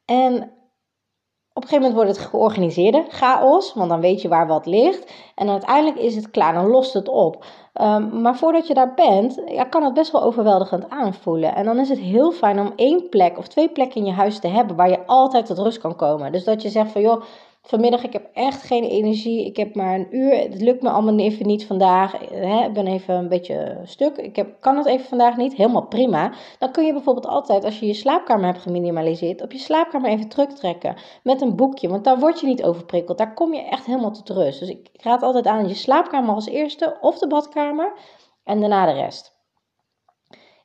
En 0.06 0.52
op 1.54 1.64
een 1.64 1.70
gegeven 1.70 1.92
moment 1.92 1.94
wordt 1.94 2.18
het 2.20 2.30
georganiseerde 2.30 3.06
chaos, 3.10 3.74
want 3.74 3.90
dan 3.90 4.00
weet 4.00 4.22
je 4.22 4.28
waar 4.28 4.48
wat 4.48 4.66
ligt. 4.66 5.12
En 5.36 5.50
uiteindelijk 5.50 5.98
is 5.98 6.16
het 6.16 6.32
klaar, 6.32 6.54
dan 6.54 6.68
lost 6.68 6.94
het 6.94 7.08
op. 7.08 7.46
Um, 7.82 8.22
maar 8.22 8.36
voordat 8.36 8.68
je 8.68 8.74
daar 8.74 8.94
bent, 8.94 9.42
ja, 9.46 9.64
kan 9.64 9.84
het 9.84 9.94
best 9.94 10.12
wel 10.12 10.24
overweldigend 10.24 10.90
aanvoelen. 10.90 11.56
En 11.56 11.66
dan 11.66 11.80
is 11.80 11.90
het 11.90 12.00
heel 12.00 12.32
fijn 12.32 12.60
om 12.60 12.74
één 12.76 13.10
plek 13.10 13.38
of 13.38 13.48
twee 13.48 13.70
plekken 13.70 14.02
in 14.02 14.06
je 14.06 14.14
huis 14.14 14.40
te 14.40 14.48
hebben 14.48 14.76
waar 14.76 14.90
je 14.90 15.06
altijd 15.06 15.46
tot 15.46 15.58
rust 15.58 15.80
kan 15.80 15.96
komen. 15.96 16.32
Dus 16.32 16.44
dat 16.44 16.62
je 16.62 16.70
zegt 16.70 16.92
van 16.92 17.02
joh, 17.02 17.22
vanmiddag 17.62 18.04
ik 18.04 18.14
heb 18.14 18.30
echt 18.34 18.62
geen 18.62 18.84
energie, 18.84 19.46
ik 19.46 19.58
heb 19.58 19.76
maar 19.76 19.96
een 19.96 20.16
uur, 20.16 20.38
het 20.38 20.62
lukt 20.62 20.82
me 20.82 20.90
allemaal 20.90 21.18
even 21.18 21.48
niet 21.48 21.66
vandaag, 21.66 22.12
hè, 22.30 22.66
ik 22.66 22.74
ben 22.74 22.88
even 22.88 23.16
een 23.16 23.28
beetje 23.28 23.82
stuk, 23.84 24.18
ik 24.18 24.36
heb, 24.36 24.56
kan 24.60 24.78
het 24.78 24.86
even 24.86 25.06
vandaag 25.06 25.38
niet, 25.38 25.56
helemaal 25.56 25.88
prima. 25.88 26.34
Dan 26.60 26.72
kun 26.72 26.86
je 26.86 26.94
bijvoorbeeld 26.94 27.28
altijd, 27.28 27.64
als 27.64 27.80
je 27.80 27.86
je 27.86 27.94
slaapkamer 27.94 28.46
hebt 28.46 28.62
geminimaliseerd, 28.62 29.42
op 29.42 29.52
je 29.52 29.58
slaapkamer 29.58 30.10
even 30.10 30.30
terugtrekken 30.30 30.96
met 31.24 31.42
een 31.42 31.56
boekje, 31.56 31.90
want 31.90 32.04
daar 32.04 32.20
word 32.20 32.40
je 32.40 32.48
niet 32.48 32.64
overprikkeld, 32.64 33.18
daar 33.18 33.34
kom 33.34 33.54
je 33.54 33.62
echt 33.62 33.86
helemaal 33.86 34.12
tot 34.12 34.30
rust. 34.30 34.60
Dus 34.60 34.70
ik 34.70 34.90
raad 34.94 35.24
altijd 35.24 35.48
aan 35.48 35.68
je 35.68 35.76
slaapkamer 35.76 36.36
als 36.36 36.48
eerste 36.48 36.98
of 37.02 37.18
de 37.18 37.28
badkamer 37.28 37.94
en 38.44 38.60
daarna 38.60 38.86
de 38.86 38.92
rest. 38.92 39.31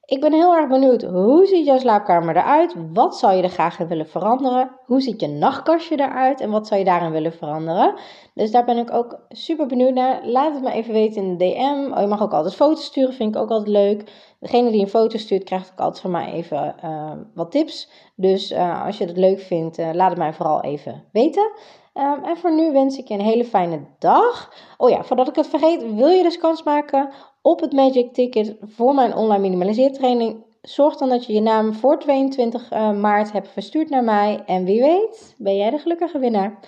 Ik 0.07 0.21
ben 0.21 0.33
heel 0.33 0.55
erg 0.55 0.69
benieuwd, 0.69 1.03
hoe 1.03 1.47
ziet 1.47 1.67
jouw 1.67 1.79
slaapkamer 1.79 2.37
eruit? 2.37 2.75
Wat 2.93 3.17
zou 3.17 3.35
je 3.35 3.43
er 3.43 3.49
graag 3.49 3.78
in 3.78 3.87
willen 3.87 4.09
veranderen? 4.09 4.71
Hoe 4.85 5.00
ziet 5.00 5.21
je 5.21 5.26
nachtkastje 5.26 6.00
eruit 6.00 6.41
en 6.41 6.50
wat 6.50 6.67
zou 6.67 6.80
je 6.80 6.87
daarin 6.87 7.11
willen 7.11 7.33
veranderen? 7.33 7.95
Dus 8.35 8.50
daar 8.50 8.65
ben 8.65 8.76
ik 8.76 8.93
ook 8.93 9.21
super 9.28 9.67
benieuwd 9.67 9.95
naar. 9.95 10.26
Laat 10.26 10.54
het 10.54 10.63
me 10.63 10.73
even 10.73 10.93
weten 10.93 11.23
in 11.23 11.37
de 11.37 11.45
DM. 11.45 11.93
Oh, 11.93 12.00
je 12.00 12.07
mag 12.07 12.23
ook 12.23 12.33
altijd 12.33 12.54
foto's 12.54 12.85
sturen, 12.85 13.15
vind 13.15 13.35
ik 13.35 13.41
ook 13.41 13.50
altijd 13.50 13.69
leuk. 13.69 14.13
Degene 14.41 14.71
die 14.71 14.80
een 14.80 14.89
foto 14.89 15.19
stuurt, 15.19 15.45
krijgt 15.45 15.71
ook 15.73 15.80
altijd 15.80 16.00
van 16.00 16.11
mij 16.11 16.33
even 16.33 16.75
uh, 16.85 17.13
wat 17.35 17.50
tips. 17.50 17.91
Dus 18.15 18.52
uh, 18.52 18.85
als 18.85 18.99
je 18.99 19.04
het 19.04 19.17
leuk 19.17 19.41
vindt, 19.41 19.78
uh, 19.78 19.91
laat 19.93 20.09
het 20.09 20.19
mij 20.19 20.33
vooral 20.33 20.63
even 20.63 21.04
weten. 21.13 21.50
Um, 21.95 22.25
en 22.25 22.37
voor 22.37 22.54
nu 22.54 22.73
wens 22.73 22.99
ik 22.99 23.09
je 23.09 23.15
een 23.15 23.21
hele 23.21 23.45
fijne 23.45 23.80
dag. 23.99 24.52
Oh 24.76 24.91
ja, 24.91 25.04
voordat 25.04 25.28
ik 25.28 25.35
het 25.35 25.47
vergeet, 25.47 25.95
wil 25.95 26.09
je 26.09 26.23
dus 26.23 26.39
kans 26.39 26.63
maken 26.63 27.11
op 27.47 27.61
het 27.61 27.73
Magic 27.73 28.13
Ticket 28.13 28.56
voor 28.61 28.95
mijn 28.95 29.15
online 29.15 29.43
minimaliseertraining. 29.43 30.45
Zorg 30.63 30.97
dan 30.97 31.09
dat 31.09 31.26
je 31.26 31.32
je 31.32 31.41
naam 31.41 31.75
voor 31.75 31.99
22 31.99 32.73
uh, 32.73 32.93
maart 32.93 33.32
hebt 33.32 33.49
verstuurd 33.49 33.91
naar 33.91 34.04
mij. 34.04 34.43
En 34.47 34.65
wie 34.65 34.80
weet, 34.80 35.35
ben 35.39 35.56
jij 35.56 35.71
de 35.71 35.78
gelukkige 35.78 36.19
winnaar. 36.19 36.59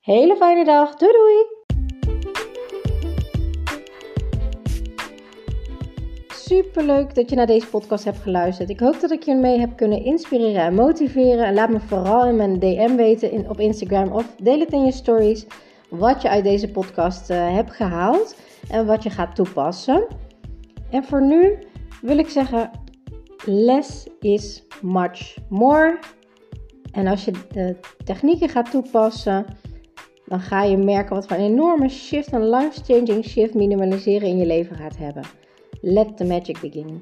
Hele 0.00 0.36
fijne 0.36 0.64
dag. 0.64 0.94
Doei 0.94 1.12
doei! 1.12 1.44
Super 6.28 6.84
leuk 6.84 7.14
dat 7.14 7.30
je 7.30 7.36
naar 7.36 7.46
deze 7.46 7.66
podcast 7.66 8.04
hebt 8.04 8.18
geluisterd. 8.18 8.70
Ik 8.70 8.80
hoop 8.80 9.00
dat 9.00 9.10
ik 9.10 9.22
je 9.22 9.34
mee 9.34 9.58
heb 9.58 9.76
kunnen 9.76 10.04
inspireren 10.04 10.62
en 10.62 10.74
motiveren. 10.74 11.44
En 11.44 11.54
laat 11.54 11.70
me 11.70 11.80
vooral 11.80 12.26
in 12.26 12.36
mijn 12.36 12.58
DM 12.58 12.96
weten 12.96 13.30
in, 13.30 13.48
op 13.48 13.60
Instagram 13.60 14.12
of 14.12 14.34
deel 14.42 14.58
het 14.58 14.72
in 14.72 14.84
je 14.84 14.92
stories 14.92 15.46
wat 15.90 16.22
je 16.22 16.28
uit 16.28 16.44
deze 16.44 16.70
podcast 16.70 17.30
uh, 17.30 17.54
hebt 17.54 17.70
gehaald 17.70 18.36
en 18.68 18.86
wat 18.86 19.02
je 19.02 19.10
gaat 19.10 19.34
toepassen. 19.34 20.06
En 20.90 21.04
voor 21.04 21.22
nu 21.22 21.58
wil 22.02 22.18
ik 22.18 22.28
zeggen: 22.28 22.70
less 23.44 24.06
is 24.20 24.62
much 24.82 25.36
more. 25.48 25.98
En 26.92 27.06
als 27.06 27.24
je 27.24 27.32
de 27.52 27.76
technieken 28.04 28.48
gaat 28.48 28.70
toepassen, 28.70 29.44
dan 30.26 30.40
ga 30.40 30.62
je 30.62 30.76
merken 30.76 31.14
wat 31.14 31.26
voor 31.26 31.36
een 31.36 31.44
enorme 31.44 31.88
shift, 31.88 32.32
een 32.32 32.50
life-changing 32.50 33.24
shift 33.24 33.54
minimaliseren 33.54 34.28
in 34.28 34.36
je 34.36 34.46
leven 34.46 34.76
gaat 34.76 34.96
hebben. 34.96 35.22
Let 35.80 36.16
the 36.16 36.24
magic 36.24 36.60
begin. 36.60 37.00